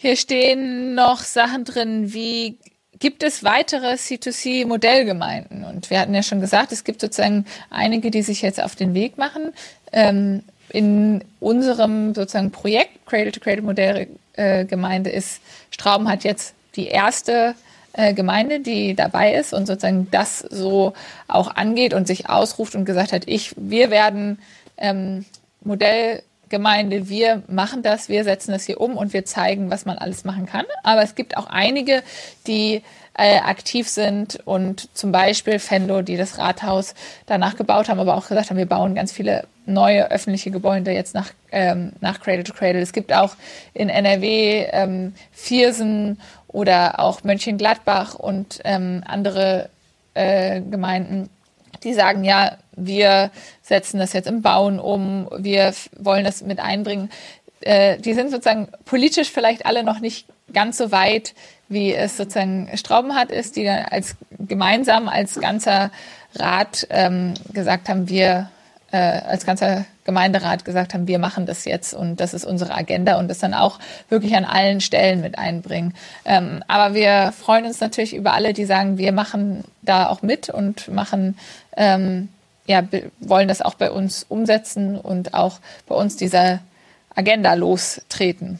[0.00, 2.56] hier stehen noch Sachen drin wie
[3.00, 5.64] Gibt es weitere C2C-Modellgemeinden?
[5.64, 8.92] Und wir hatten ja schon gesagt, es gibt sozusagen einige, die sich jetzt auf den
[8.92, 9.54] Weg machen.
[9.90, 15.40] Ähm, in unserem sozusagen Projekt Cradle-to-Cradle-Modellgemeinde ist
[15.70, 17.54] Strauben hat jetzt die erste
[17.94, 20.92] äh, Gemeinde, die dabei ist und sozusagen das so
[21.26, 24.38] auch angeht und sich ausruft und gesagt hat, ich, wir werden
[24.76, 25.24] ähm,
[25.62, 29.96] Modell Gemeinde, wir machen das, wir setzen das hier um und wir zeigen, was man
[29.98, 30.66] alles machen kann.
[30.82, 32.02] Aber es gibt auch einige,
[32.46, 32.82] die
[33.14, 36.94] äh, aktiv sind und zum Beispiel Fendo, die das Rathaus
[37.26, 41.14] danach gebaut haben, aber auch gesagt haben, wir bauen ganz viele neue öffentliche Gebäude jetzt
[41.14, 42.80] nach, ähm, nach Cradle to Cradle.
[42.80, 43.36] Es gibt auch
[43.72, 49.70] in NRW ähm, Viersen oder auch Mönchengladbach und ähm, andere
[50.14, 51.30] äh, Gemeinden,
[51.82, 53.30] die sagen, ja, wir
[53.62, 57.10] setzen das jetzt im Bauen um, wir wollen das mit einbringen.
[57.60, 61.34] Äh, die sind sozusagen politisch vielleicht alle noch nicht ganz so weit,
[61.68, 65.90] wie es sozusagen Strauben hat, ist, die dann als gemeinsam als ganzer
[66.34, 68.50] Rat ähm, gesagt haben, wir
[68.92, 73.18] äh, als ganzer Gemeinderat gesagt haben, wir machen das jetzt und das ist unsere Agenda
[73.18, 73.78] und das dann auch
[74.08, 75.94] wirklich an allen Stellen mit einbringen.
[76.24, 80.48] Ähm, aber wir freuen uns natürlich über alle, die sagen, wir machen da auch mit
[80.48, 81.38] und machen
[81.76, 82.28] ähm,
[82.66, 82.84] ja,
[83.18, 86.60] wollen das auch bei uns umsetzen und auch bei uns dieser
[87.14, 88.58] Agenda lostreten.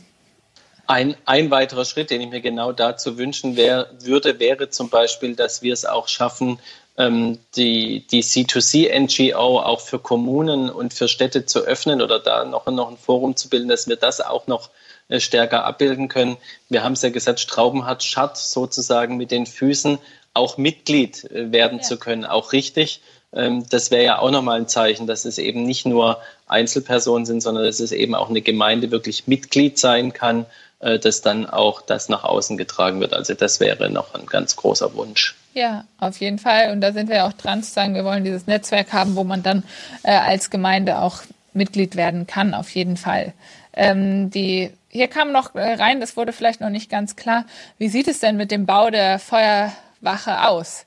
[0.86, 5.36] Ein, ein weiterer Schritt, den ich mir genau dazu wünschen wär, würde, wäre zum Beispiel,
[5.36, 6.58] dass wir es auch schaffen,
[6.98, 12.90] die, die C2C-NGO auch für Kommunen und für Städte zu öffnen oder da noch, noch
[12.90, 14.68] ein Forum zu bilden, dass wir das auch noch
[15.10, 16.36] äh, stärker abbilden können.
[16.68, 19.98] Wir haben es ja gesagt, Strauben hat Schatz sozusagen mit den Füßen
[20.34, 21.84] auch Mitglied äh, werden ja.
[21.84, 23.02] zu können, auch richtig.
[23.32, 27.40] Ähm, das wäre ja auch nochmal ein Zeichen, dass es eben nicht nur Einzelpersonen sind,
[27.40, 30.46] sondern dass es eben auch eine Gemeinde wirklich Mitglied sein kann,
[30.80, 33.12] dass dann auch das nach außen getragen wird.
[33.12, 35.34] Also das wäre noch ein ganz großer Wunsch.
[35.52, 36.70] Ja, auf jeden Fall.
[36.70, 39.42] Und da sind wir auch dran zu sagen, wir wollen dieses Netzwerk haben, wo man
[39.42, 39.64] dann
[40.02, 41.22] äh, als Gemeinde auch
[41.52, 43.32] Mitglied werden kann, auf jeden Fall.
[43.72, 47.44] Ähm, die, hier kam noch äh, rein, das wurde vielleicht noch nicht ganz klar.
[47.78, 50.86] Wie sieht es denn mit dem Bau der Feuerwache aus?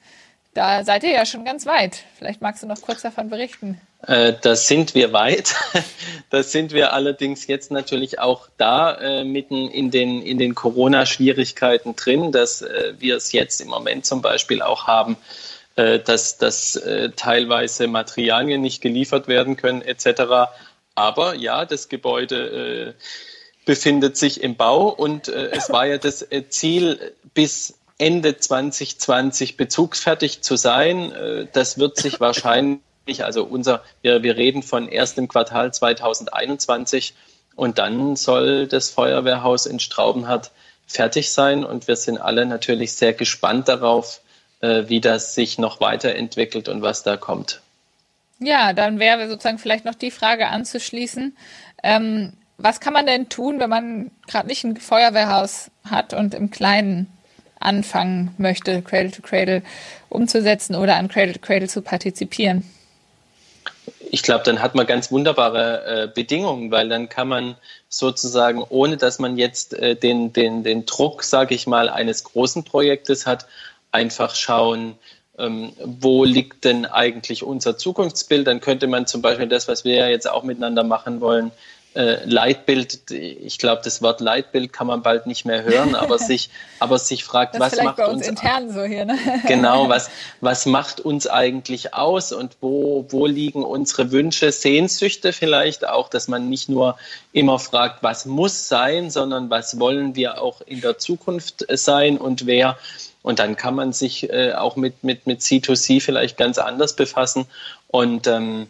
[0.53, 2.03] Da seid ihr ja schon ganz weit.
[2.17, 3.81] Vielleicht magst du noch kurz davon berichten.
[4.05, 5.55] Äh, da sind wir weit.
[6.29, 11.95] da sind wir allerdings jetzt natürlich auch da äh, mitten in den, in den Corona-Schwierigkeiten
[11.95, 15.15] drin, dass äh, wir es jetzt im Moment zum Beispiel auch haben,
[15.75, 20.51] äh, dass, dass äh, teilweise Materialien nicht geliefert werden können etc.
[20.95, 22.93] Aber ja, das Gebäude äh,
[23.65, 30.57] befindet sich im Bau und es war ja das Ziel, bis Ende 2020 bezugsfertig zu
[30.57, 31.47] sein.
[31.53, 32.81] Das wird sich wahrscheinlich,
[33.23, 37.13] also unser, wir, wir reden von erstem Quartal 2021
[37.55, 40.51] und dann soll das Feuerwehrhaus in Straubenhardt
[40.87, 44.21] fertig sein und wir sind alle natürlich sehr gespannt darauf,
[44.61, 47.61] äh, wie das sich noch weiterentwickelt und was da kommt.
[48.39, 51.37] Ja, dann wäre sozusagen vielleicht noch die Frage anzuschließen.
[51.83, 56.49] Ähm, was kann man denn tun, wenn man gerade nicht ein Feuerwehrhaus hat und im
[56.51, 57.07] Kleinen
[57.59, 59.63] anfangen möchte, Cradle to Cradle
[60.09, 62.63] umzusetzen oder an Cradle to Cradle zu partizipieren?
[64.13, 67.55] Ich glaube, dann hat man ganz wunderbare äh, Bedingungen, weil dann kann man
[67.89, 72.63] sozusagen, ohne dass man jetzt äh, den, den, den Druck, sage ich mal, eines großen
[72.63, 73.47] Projektes hat,
[73.91, 74.99] einfach schauen,
[75.39, 78.45] ähm, wo liegt denn eigentlich unser Zukunftsbild?
[78.45, 81.49] Dann könnte man zum Beispiel das, was wir ja jetzt auch miteinander machen wollen,
[81.95, 86.49] äh, Leitbild, ich glaube, das Wort Leitbild kann man bald nicht mehr hören, aber sich,
[86.79, 89.17] aber sich fragt, was macht uns, uns intern so hier, ne?
[89.47, 90.09] genau, was,
[90.41, 96.27] was macht uns eigentlich aus und wo, wo liegen unsere Wünsche, Sehnsüchte vielleicht auch, dass
[96.27, 96.97] man nicht nur
[97.31, 102.45] immer fragt, was muss sein, sondern was wollen wir auch in der Zukunft sein und
[102.45, 102.77] wer
[103.23, 107.45] und dann kann man sich äh, auch mit, mit, mit C2C vielleicht ganz anders befassen
[107.87, 108.67] und ähm,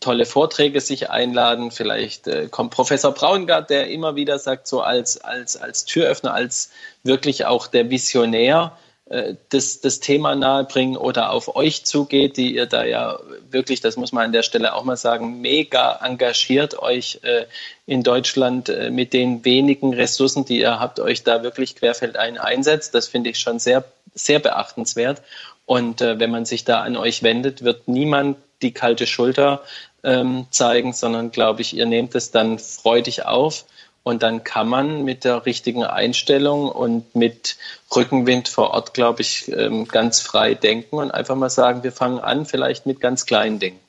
[0.00, 1.70] tolle Vorträge sich einladen.
[1.70, 6.70] Vielleicht äh, kommt Professor Braungart, der immer wieder sagt, so als, als, als Türöffner, als
[7.02, 8.76] wirklich auch der Visionär
[9.08, 13.18] äh, das, das Thema nahebringen oder auf euch zugeht, die ihr da ja
[13.50, 17.46] wirklich, das muss man an der Stelle auch mal sagen, mega engagiert euch äh,
[17.86, 22.94] in Deutschland äh, mit den wenigen Ressourcen, die ihr habt, euch da wirklich querfeldein einsetzt.
[22.94, 23.84] Das finde ich schon sehr,
[24.14, 25.22] sehr beachtenswert.
[25.66, 29.62] Und äh, wenn man sich da an euch wendet, wird niemand die kalte Schulter
[30.02, 33.66] ähm, zeigen, sondern glaube ich, ihr nehmt es dann freudig auf
[34.06, 37.56] und dann kann man mit der richtigen Einstellung und mit
[37.94, 42.20] Rückenwind vor Ort, glaube ich, ähm, ganz frei denken und einfach mal sagen, wir fangen
[42.20, 43.80] an vielleicht mit ganz kleinen Dingen.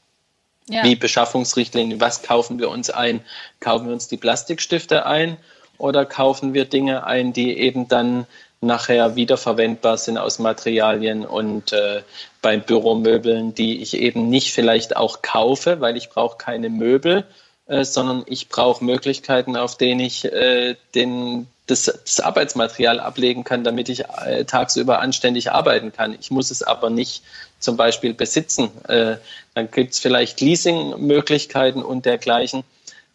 [0.69, 0.83] Ja.
[0.83, 3.21] Wie Beschaffungsrichtlinien, was kaufen wir uns ein?
[3.59, 5.37] Kaufen wir uns die Plastikstifte ein
[5.77, 8.25] oder kaufen wir Dinge ein, die eben dann
[8.67, 12.03] nachher wiederverwendbar sind aus Materialien und äh,
[12.41, 17.25] bei Büromöbeln, die ich eben nicht vielleicht auch kaufe, weil ich brauche keine Möbel,
[17.65, 23.63] äh, sondern ich brauche Möglichkeiten, auf denen ich äh, den, das, das, Arbeitsmaterial ablegen kann,
[23.63, 26.15] damit ich äh, tagsüber anständig arbeiten kann.
[26.19, 27.23] Ich muss es aber nicht
[27.59, 28.69] zum Beispiel besitzen.
[28.87, 29.17] Äh,
[29.55, 32.63] dann gibt es vielleicht Leasingmöglichkeiten und dergleichen,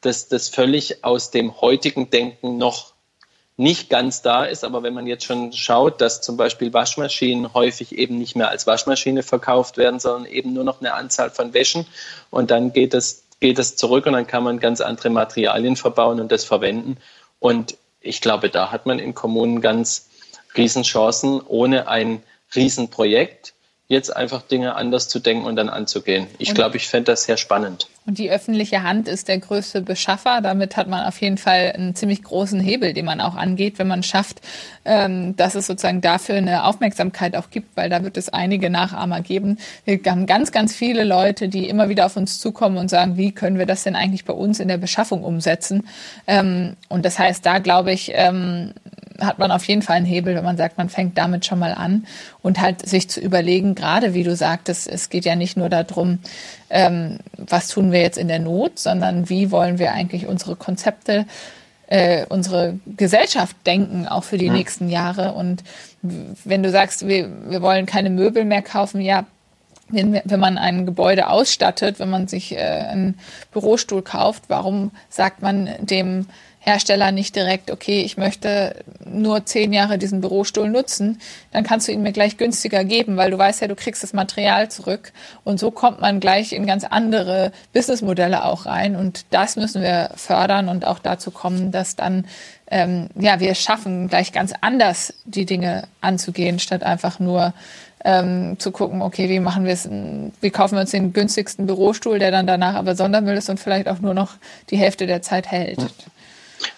[0.01, 2.92] dass das völlig aus dem heutigen Denken noch
[3.57, 4.65] nicht ganz da ist.
[4.65, 8.67] Aber wenn man jetzt schon schaut, dass zum Beispiel Waschmaschinen häufig eben nicht mehr als
[8.67, 11.87] Waschmaschine verkauft werden, sondern eben nur noch eine Anzahl von Wäschen
[12.31, 16.21] und dann geht es, geht es zurück und dann kann man ganz andere Materialien verbauen
[16.21, 16.97] und das verwenden.
[17.41, 20.09] Und ich glaube, da hat man in Kommunen ganz
[20.57, 22.23] Riesenchancen ohne ein
[22.55, 23.55] Riesenprojekt
[23.89, 26.27] jetzt einfach Dinge anders zu denken und dann anzugehen.
[26.39, 27.89] Ich glaube, ich fände das sehr spannend.
[28.05, 30.41] Und die öffentliche Hand ist der größte Beschaffer.
[30.41, 33.87] Damit hat man auf jeden Fall einen ziemlich großen Hebel, den man auch angeht, wenn
[33.87, 34.41] man schafft,
[34.85, 39.21] ähm, dass es sozusagen dafür eine Aufmerksamkeit auch gibt, weil da wird es einige Nachahmer
[39.21, 39.59] geben.
[39.85, 43.31] Wir haben ganz, ganz viele Leute, die immer wieder auf uns zukommen und sagen, wie
[43.31, 45.87] können wir das denn eigentlich bei uns in der Beschaffung umsetzen?
[46.27, 48.73] Ähm, und das heißt, da glaube ich, ähm,
[49.21, 51.75] hat man auf jeden Fall einen Hebel, wenn man sagt, man fängt damit schon mal
[51.75, 52.07] an
[52.43, 56.19] und halt sich zu überlegen, gerade wie du sagtest, es geht ja nicht nur darum,
[56.71, 61.27] ähm, was tun wir jetzt in der Not, sondern wie wollen wir eigentlich unsere Konzepte,
[61.87, 64.53] äh, unsere Gesellschaft denken, auch für die ja.
[64.53, 65.35] nächsten Jahre.
[65.35, 65.63] Und
[66.03, 69.27] wenn du sagst, wir, wir wollen keine Möbel mehr kaufen, ja,
[69.89, 73.19] wenn, wenn man ein Gebäude ausstattet, wenn man sich äh, einen
[73.53, 76.27] Bürostuhl kauft, warum sagt man dem
[76.65, 81.21] Hersteller nicht direkt, okay, ich möchte nur zehn Jahre diesen Bürostuhl nutzen,
[81.51, 84.13] dann kannst du ihn mir gleich günstiger geben, weil du weißt ja, du kriegst das
[84.13, 85.13] Material zurück.
[85.43, 88.95] Und so kommt man gleich in ganz andere Businessmodelle auch rein.
[88.95, 92.27] Und das müssen wir fördern und auch dazu kommen, dass dann
[92.71, 97.55] ähm, ja wir schaffen, gleich ganz anders die Dinge anzugehen, statt einfach nur
[98.05, 99.89] ähm, zu gucken, okay, wie machen wir es,
[100.41, 103.89] wie kaufen wir uns den günstigsten Bürostuhl, der dann danach aber Sondermüll ist und vielleicht
[103.89, 104.35] auch nur noch
[104.71, 105.79] die Hälfte der Zeit hält.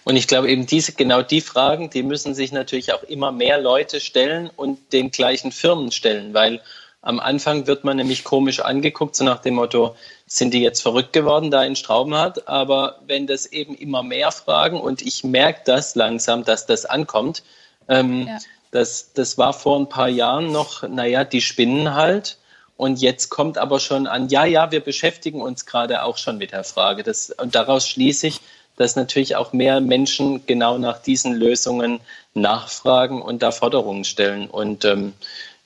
[0.05, 3.59] Und ich glaube eben diese, genau die Fragen, die müssen sich natürlich auch immer mehr
[3.59, 6.61] Leute stellen und den gleichen Firmen stellen, weil
[7.03, 9.95] am Anfang wird man nämlich komisch angeguckt, so nach dem Motto,
[10.27, 12.49] sind die jetzt verrückt geworden da in Straubenhardt?
[12.49, 17.43] Aber wenn das eben immer mehr fragen und ich merke das langsam, dass das ankommt,
[17.89, 18.39] ähm, ja.
[18.75, 22.39] Das, das war vor ein paar Jahren noch, naja, die spinnen halt.
[22.77, 26.51] Und jetzt kommt aber schon an, ja, ja, wir beschäftigen uns gerade auch schon mit
[26.51, 27.05] der Frage.
[27.05, 28.41] Das, und daraus schließe ich,
[28.77, 32.01] dass natürlich auch mehr Menschen genau nach diesen Lösungen
[32.35, 34.51] nachfragen und da Forderungen stellen.
[34.51, 35.13] Und ähm,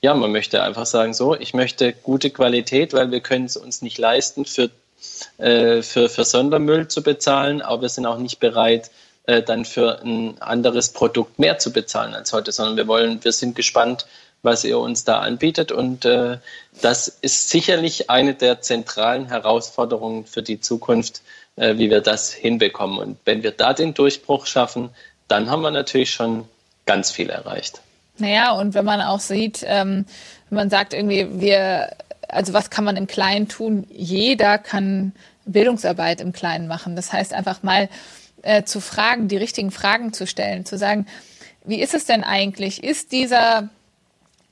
[0.02, 3.80] ja, man möchte einfach sagen, so, ich möchte gute Qualität, weil wir können es uns
[3.80, 4.68] nicht leisten, für,
[5.38, 8.90] äh, für, für Sondermüll zu bezahlen, aber wir sind auch nicht bereit,
[9.28, 13.32] äh, dann für ein anderes Produkt mehr zu bezahlen als heute, sondern wir wollen, wir
[13.32, 14.06] sind gespannt,
[14.42, 15.70] was ihr uns da anbietet.
[15.70, 16.38] Und äh,
[16.80, 21.20] das ist sicherlich eine der zentralen Herausforderungen für die Zukunft,
[21.56, 22.98] äh, wie wir das hinbekommen.
[22.98, 24.88] Und wenn wir da den Durchbruch schaffen,
[25.28, 26.48] dann haben wir natürlich schon
[26.86, 27.82] ganz viel erreicht.
[28.16, 30.06] Naja, und wenn man auch sieht, ähm,
[30.48, 31.94] wenn man sagt irgendwie, wir,
[32.28, 33.86] also was kann man im Kleinen tun?
[33.90, 35.12] Jeder kann
[35.44, 36.96] Bildungsarbeit im Kleinen machen.
[36.96, 37.90] Das heißt einfach mal
[38.48, 41.06] äh, zu fragen, die richtigen Fragen zu stellen, zu sagen,
[41.64, 42.82] wie ist es denn eigentlich?
[42.82, 43.68] Ist dieser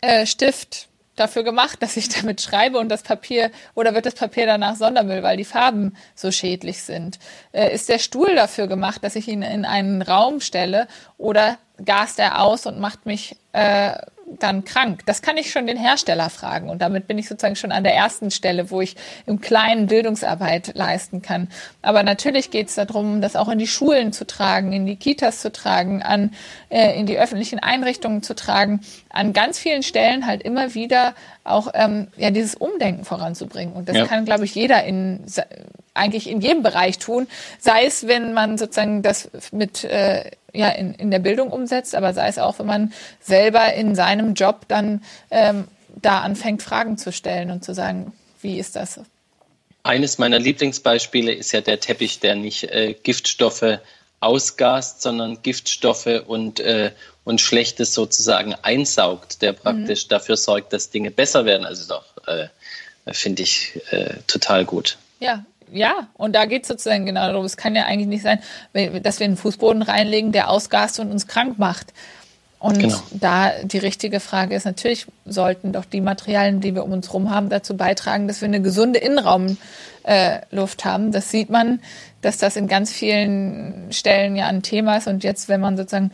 [0.03, 4.45] äh, Stift dafür gemacht, dass ich damit schreibe und das Papier oder wird das Papier
[4.45, 7.19] danach Sondermüll, weil die Farben so schädlich sind?
[7.53, 12.19] Äh, ist der Stuhl dafür gemacht, dass ich ihn in einen Raum stelle oder gast
[12.19, 13.95] er aus und macht mich äh,
[14.27, 15.03] dann krank?
[15.07, 16.69] Das kann ich schon den Hersteller fragen.
[16.69, 18.97] Und damit bin ich sozusagen schon an der ersten Stelle, wo ich
[19.27, 21.49] im Kleinen Bildungsarbeit leisten kann.
[21.83, 25.41] Aber natürlich geht es darum, das auch in die Schulen zu tragen, in die Kitas
[25.41, 26.33] zu tragen, an,
[26.69, 31.15] äh, in die öffentlichen Einrichtungen zu tragen, an ganz vielen Stellen halt immer wieder
[31.47, 33.75] auch ähm, ja, dieses Umdenken voranzubringen.
[33.75, 34.07] Und das ja.
[34.07, 35.25] kann, glaube ich, jeder in
[35.95, 37.27] eigentlich in jedem Bereich tun.
[37.59, 42.15] Sei es, wenn man sozusagen das mit äh, ja, in, in der Bildung umsetzt, aber
[42.15, 45.69] sei es auch, wenn man selber in seinem Job dann ähm,
[46.01, 49.01] da anfängt, Fragen zu stellen und zu sagen, wie ist das?
[49.83, 53.79] Eines meiner Lieblingsbeispiele ist ja der Teppich, der nicht äh, Giftstoffe
[54.21, 56.91] ausgast, sondern Giftstoffe und, äh,
[57.27, 60.09] und Schlechtes sozusagen einsaugt, der praktisch mhm.
[60.11, 61.67] dafür sorgt, dass Dinge besser werden.
[61.67, 62.47] Also doch, äh,
[63.13, 64.97] finde ich äh, total gut.
[65.19, 67.45] Ja, ja, und da geht es sozusagen genau darum.
[67.45, 68.39] Es kann ja eigentlich nicht sein,
[69.03, 71.93] dass wir einen Fußboden reinlegen, der ausgast und uns krank macht.
[72.59, 72.97] Und genau.
[73.11, 77.31] da die richtige Frage ist, natürlich sollten doch die Materialien, die wir um uns herum
[77.31, 79.61] haben, dazu beitragen, dass wir eine gesunde Innenraumluft
[80.05, 81.13] äh, haben.
[81.13, 81.81] Das sieht man,
[82.23, 85.07] dass das in ganz vielen Stellen ja ein Thema ist.
[85.07, 86.13] Und jetzt, wenn man sozusagen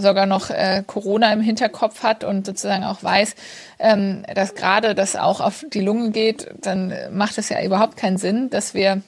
[0.00, 3.34] sogar noch äh, Corona im Hinterkopf hat und sozusagen auch weiß,
[3.78, 8.16] ähm, dass gerade das auch auf die Lunge geht, dann macht es ja überhaupt keinen
[8.16, 9.02] Sinn, dass wir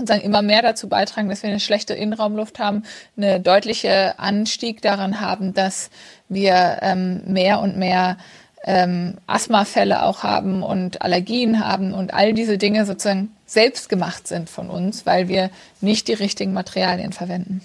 [0.00, 2.82] sozusagen immer mehr dazu beitragen, dass wir eine schlechte Innenraumluft haben,
[3.16, 5.90] eine deutliche Anstieg daran haben, dass
[6.28, 8.16] wir ähm, mehr und mehr
[8.64, 14.50] ähm, Asthmafälle auch haben und Allergien haben und all diese Dinge sozusagen selbst gemacht sind
[14.50, 17.62] von uns, weil wir nicht die richtigen Materialien verwenden.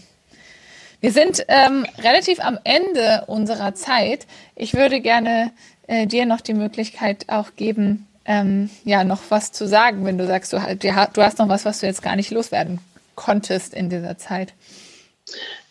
[1.02, 4.26] Wir sind ähm, relativ am Ende unserer Zeit.
[4.56, 5.52] Ich würde gerne
[5.88, 10.26] äh, dir noch die Möglichkeit auch geben, ähm, ja, noch was zu sagen, wenn du
[10.26, 12.80] sagst, du, du hast noch was, was du jetzt gar nicht loswerden
[13.16, 14.54] konntest in dieser Zeit.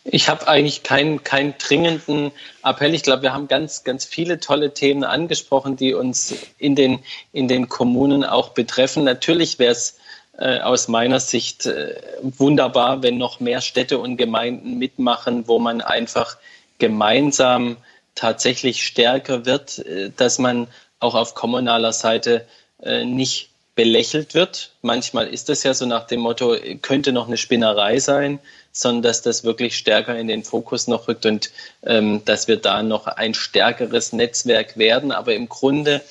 [0.03, 2.31] Ich habe eigentlich keinen, keinen dringenden
[2.63, 2.93] Appell.
[2.93, 6.99] Ich glaube, wir haben ganz, ganz viele tolle Themen angesprochen, die uns in den,
[7.31, 9.03] in den Kommunen auch betreffen.
[9.03, 9.97] Natürlich wäre es
[10.37, 15.81] äh, aus meiner Sicht äh, wunderbar, wenn noch mehr Städte und Gemeinden mitmachen, wo man
[15.81, 16.37] einfach
[16.77, 17.77] gemeinsam
[18.13, 20.67] tatsächlich stärker wird, äh, dass man
[21.05, 22.45] auch auf kommunaler Seite
[22.81, 24.71] äh, nicht belächelt wird.
[24.81, 28.39] Manchmal ist das ja so nach dem Motto, könnte noch eine Spinnerei sein,
[28.71, 31.51] sondern dass das wirklich stärker in den Fokus noch rückt und
[31.83, 35.11] ähm, dass wir da noch ein stärkeres Netzwerk werden.
[35.11, 36.01] Aber im Grunde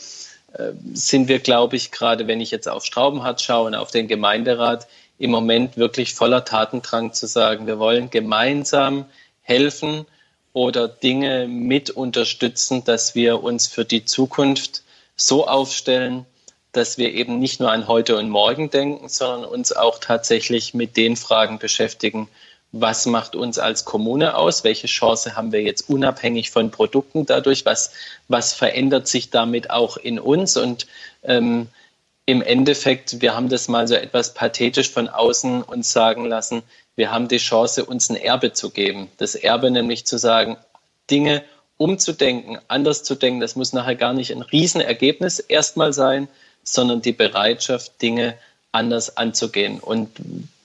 [0.52, 4.08] äh, sind wir, glaube ich, gerade wenn ich jetzt auf Straubenhardt schaue und auf den
[4.08, 4.86] Gemeinderat,
[5.18, 9.06] im Moment wirklich voller Tatendrang zu sagen, wir wollen gemeinsam
[9.42, 10.06] helfen
[10.52, 14.83] oder Dinge mit unterstützen, dass wir uns für die Zukunft
[15.16, 16.26] so aufstellen,
[16.72, 20.96] dass wir eben nicht nur an heute und morgen denken, sondern uns auch tatsächlich mit
[20.96, 22.28] den Fragen beschäftigen,
[22.72, 27.64] was macht uns als Kommune aus, welche Chance haben wir jetzt unabhängig von Produkten dadurch,
[27.64, 27.92] was,
[28.26, 30.56] was verändert sich damit auch in uns?
[30.56, 30.88] Und
[31.22, 31.68] ähm,
[32.26, 36.64] im Endeffekt, wir haben das mal so etwas pathetisch von außen uns sagen lassen,
[36.96, 39.08] wir haben die Chance, uns ein Erbe zu geben.
[39.18, 40.56] Das Erbe nämlich zu sagen,
[41.10, 41.44] Dinge
[41.76, 43.40] umzudenken, anders zu denken.
[43.40, 46.28] Das muss nachher gar nicht ein Riesenergebnis erstmal sein,
[46.62, 48.34] sondern die Bereitschaft, Dinge
[48.72, 49.80] anders anzugehen.
[49.80, 50.10] Und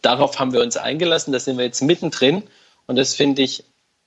[0.02, 1.32] darauf haben wir uns eingelassen.
[1.32, 2.44] Da sind wir jetzt mittendrin.
[2.88, 3.64] Und das finde ich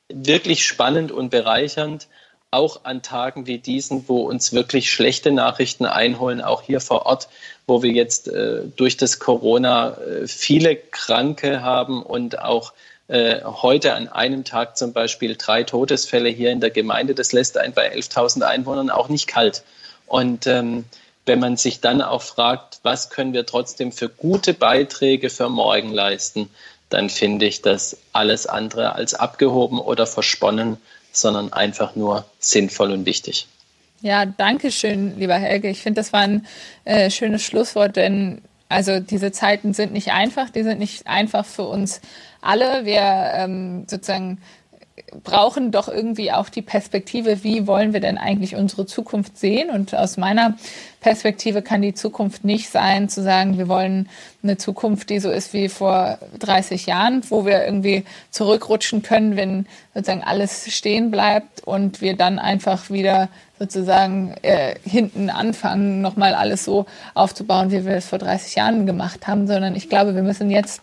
[0.09, 2.09] wirklich spannend und bereichernd,
[2.51, 7.29] auch an Tagen wie diesen, wo uns wirklich schlechte Nachrichten einholen, auch hier vor Ort,
[7.67, 12.75] wo wir jetzt äh, durch das Corona äh, viele Kranke haben und auch
[13.13, 17.15] äh, heute an einem Tag zum Beispiel drei Todesfälle hier in der Gemeinde.
[17.15, 19.65] Das lässt einen bei 11.000 Einwohnern auch nicht kalt.
[20.07, 20.87] Und ähm,
[21.27, 25.93] wenn man sich dann auch fragt, was können wir trotzdem für gute Beiträge für morgen
[25.93, 26.49] leisten,
[26.89, 30.79] dann finde ich das alles andere als abgehoben oder versponnen,
[31.13, 33.47] sondern einfach nur sinnvoll und wichtig.
[34.01, 35.69] Ja, danke schön, lieber Helge.
[35.69, 36.47] Ich finde, das war ein
[36.87, 38.41] äh, schönes Schlusswort, denn
[38.73, 42.01] also diese Zeiten sind nicht einfach, die sind nicht einfach für uns
[42.41, 42.85] alle.
[42.85, 44.39] Wir ähm, sozusagen
[45.25, 49.71] brauchen doch irgendwie auch die Perspektive, wie wollen wir denn eigentlich unsere Zukunft sehen?
[49.71, 50.57] Und aus meiner
[51.01, 54.09] Perspektive kann die Zukunft nicht sein, zu sagen, wir wollen
[54.43, 59.67] eine Zukunft, die so ist wie vor 30 Jahren, wo wir irgendwie zurückrutschen können, wenn
[59.95, 63.29] sozusagen alles stehen bleibt und wir dann einfach wieder
[63.63, 69.29] sozusagen äh, hinten anfangen, nochmal alles so aufzubauen, wie wir es vor 30 Jahren gemacht
[69.29, 70.81] haben, sondern ich glaube, wir müssen jetzt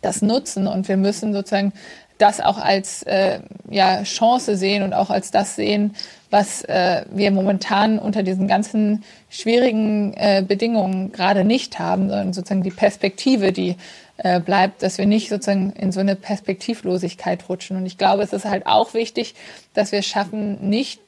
[0.00, 1.72] das nutzen und wir müssen sozusagen
[2.18, 5.96] das auch als äh, ja, Chance sehen und auch als das sehen,
[6.30, 12.62] was äh, wir momentan unter diesen ganzen schwierigen äh, Bedingungen gerade nicht haben, sondern sozusagen
[12.62, 13.76] die Perspektive, die
[14.18, 17.76] äh, bleibt, dass wir nicht sozusagen in so eine Perspektivlosigkeit rutschen.
[17.76, 19.34] Und ich glaube, es ist halt auch wichtig,
[19.72, 21.00] dass wir schaffen, nicht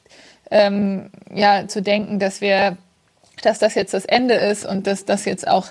[0.51, 2.77] ähm, ja, zu denken, dass wir,
[3.41, 5.67] dass das jetzt das Ende ist und dass das jetzt auch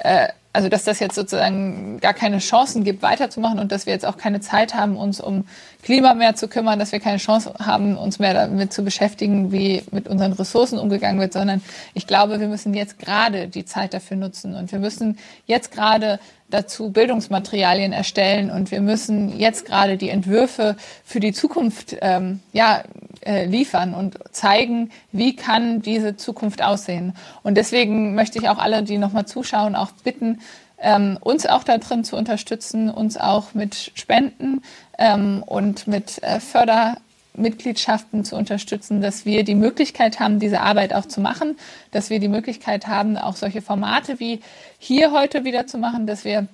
[0.00, 4.06] äh, also dass das jetzt sozusagen gar keine Chancen gibt, weiterzumachen und dass wir jetzt
[4.06, 5.46] auch keine Zeit haben, uns um
[5.82, 9.82] Klima mehr zu kümmern, dass wir keine Chance haben, uns mehr damit zu beschäftigen, wie
[9.90, 11.60] mit unseren Ressourcen umgegangen wird, sondern
[11.92, 14.54] ich glaube, wir müssen jetzt gerade die Zeit dafür nutzen.
[14.54, 16.18] Und wir müssen jetzt gerade
[16.48, 22.84] dazu Bildungsmaterialien erstellen und wir müssen jetzt gerade die Entwürfe für die Zukunft ähm, ja,
[23.24, 27.14] äh, liefern und zeigen, wie kann diese Zukunft aussehen.
[27.42, 30.40] Und deswegen möchte ich auch alle, die nochmal zuschauen, auch bitten,
[30.78, 34.62] ähm, uns auch da drin zu unterstützen, uns auch mit Spenden
[34.98, 36.98] ähm, und mit äh, Förder
[37.36, 41.56] Mitgliedschaften zu unterstützen, dass wir die Möglichkeit haben, diese Arbeit auch zu machen,
[41.90, 44.40] dass wir die Möglichkeit haben, auch solche Formate wie
[44.78, 46.48] hier heute wieder zu machen, dass wir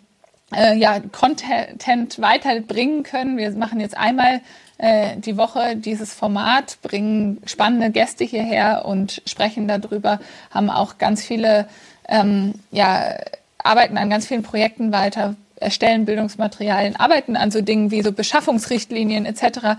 [0.54, 3.36] äh, ja Content weiterbringen können.
[3.36, 4.40] Wir machen jetzt einmal
[4.78, 10.20] äh, die Woche dieses Format, bringen spannende Gäste hierher und sprechen darüber,
[10.50, 11.68] haben auch ganz viele,
[12.08, 13.16] ähm, ja,
[13.58, 19.24] arbeiten an ganz vielen Projekten weiter, erstellen Bildungsmaterialien, arbeiten an so Dingen wie so Beschaffungsrichtlinien
[19.24, 19.78] etc.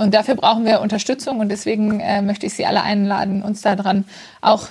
[0.00, 4.06] Und dafür brauchen wir Unterstützung und deswegen äh, möchte ich Sie alle einladen, uns daran
[4.40, 4.68] auch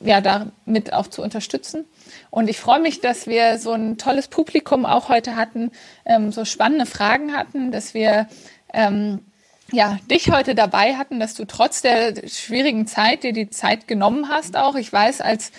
[0.00, 1.84] ja, damit auch zu unterstützen.
[2.30, 5.70] Und ich freue mich, dass wir so ein tolles Publikum auch heute hatten,
[6.06, 8.26] ähm, so spannende Fragen hatten, dass wir
[8.72, 9.18] ähm,
[9.70, 14.30] ja, dich heute dabei hatten, dass du trotz der schwierigen Zeit dir die Zeit genommen
[14.30, 14.76] hast auch.
[14.76, 15.52] Ich weiß, als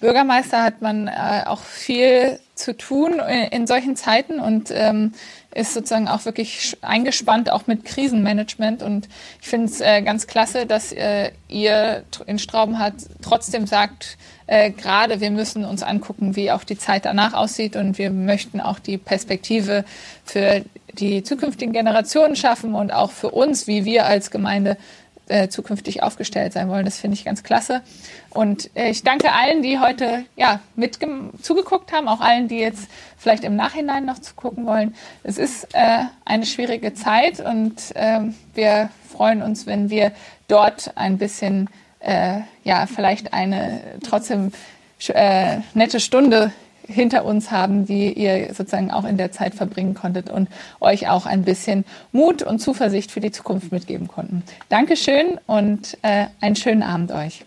[0.00, 5.14] Bürgermeister hat man äh, auch viel zu tun in, in solchen Zeiten und ähm,
[5.56, 8.82] ist sozusagen auch wirklich eingespannt, auch mit Krisenmanagement.
[8.82, 9.08] Und
[9.40, 15.20] ich finde es äh, ganz klasse, dass äh, ihr in Straubenhardt trotzdem sagt, äh, gerade
[15.20, 17.74] wir müssen uns angucken, wie auch die Zeit danach aussieht.
[17.76, 19.84] Und wir möchten auch die Perspektive
[20.24, 24.76] für die zukünftigen Generationen schaffen und auch für uns, wie wir als Gemeinde
[25.28, 26.84] äh, zukünftig aufgestellt sein wollen.
[26.84, 27.82] Das finde ich ganz klasse.
[28.30, 30.98] Und äh, ich danke allen, die heute ja, mit
[31.42, 34.94] zugeguckt haben, auch allen, die jetzt vielleicht im Nachhinein noch zugucken wollen.
[35.22, 40.12] Es ist äh, eine schwierige Zeit und ähm, wir freuen uns, wenn wir
[40.48, 41.68] dort ein bisschen,
[42.00, 44.52] äh, ja, vielleicht eine trotzdem
[45.08, 46.52] äh, nette Stunde
[46.86, 50.48] hinter uns haben, die ihr sozusagen auch in der Zeit verbringen konntet und
[50.80, 54.42] euch auch ein bisschen Mut und Zuversicht für die Zukunft mitgeben konnten.
[54.68, 57.44] Dankeschön und äh, einen schönen Abend euch.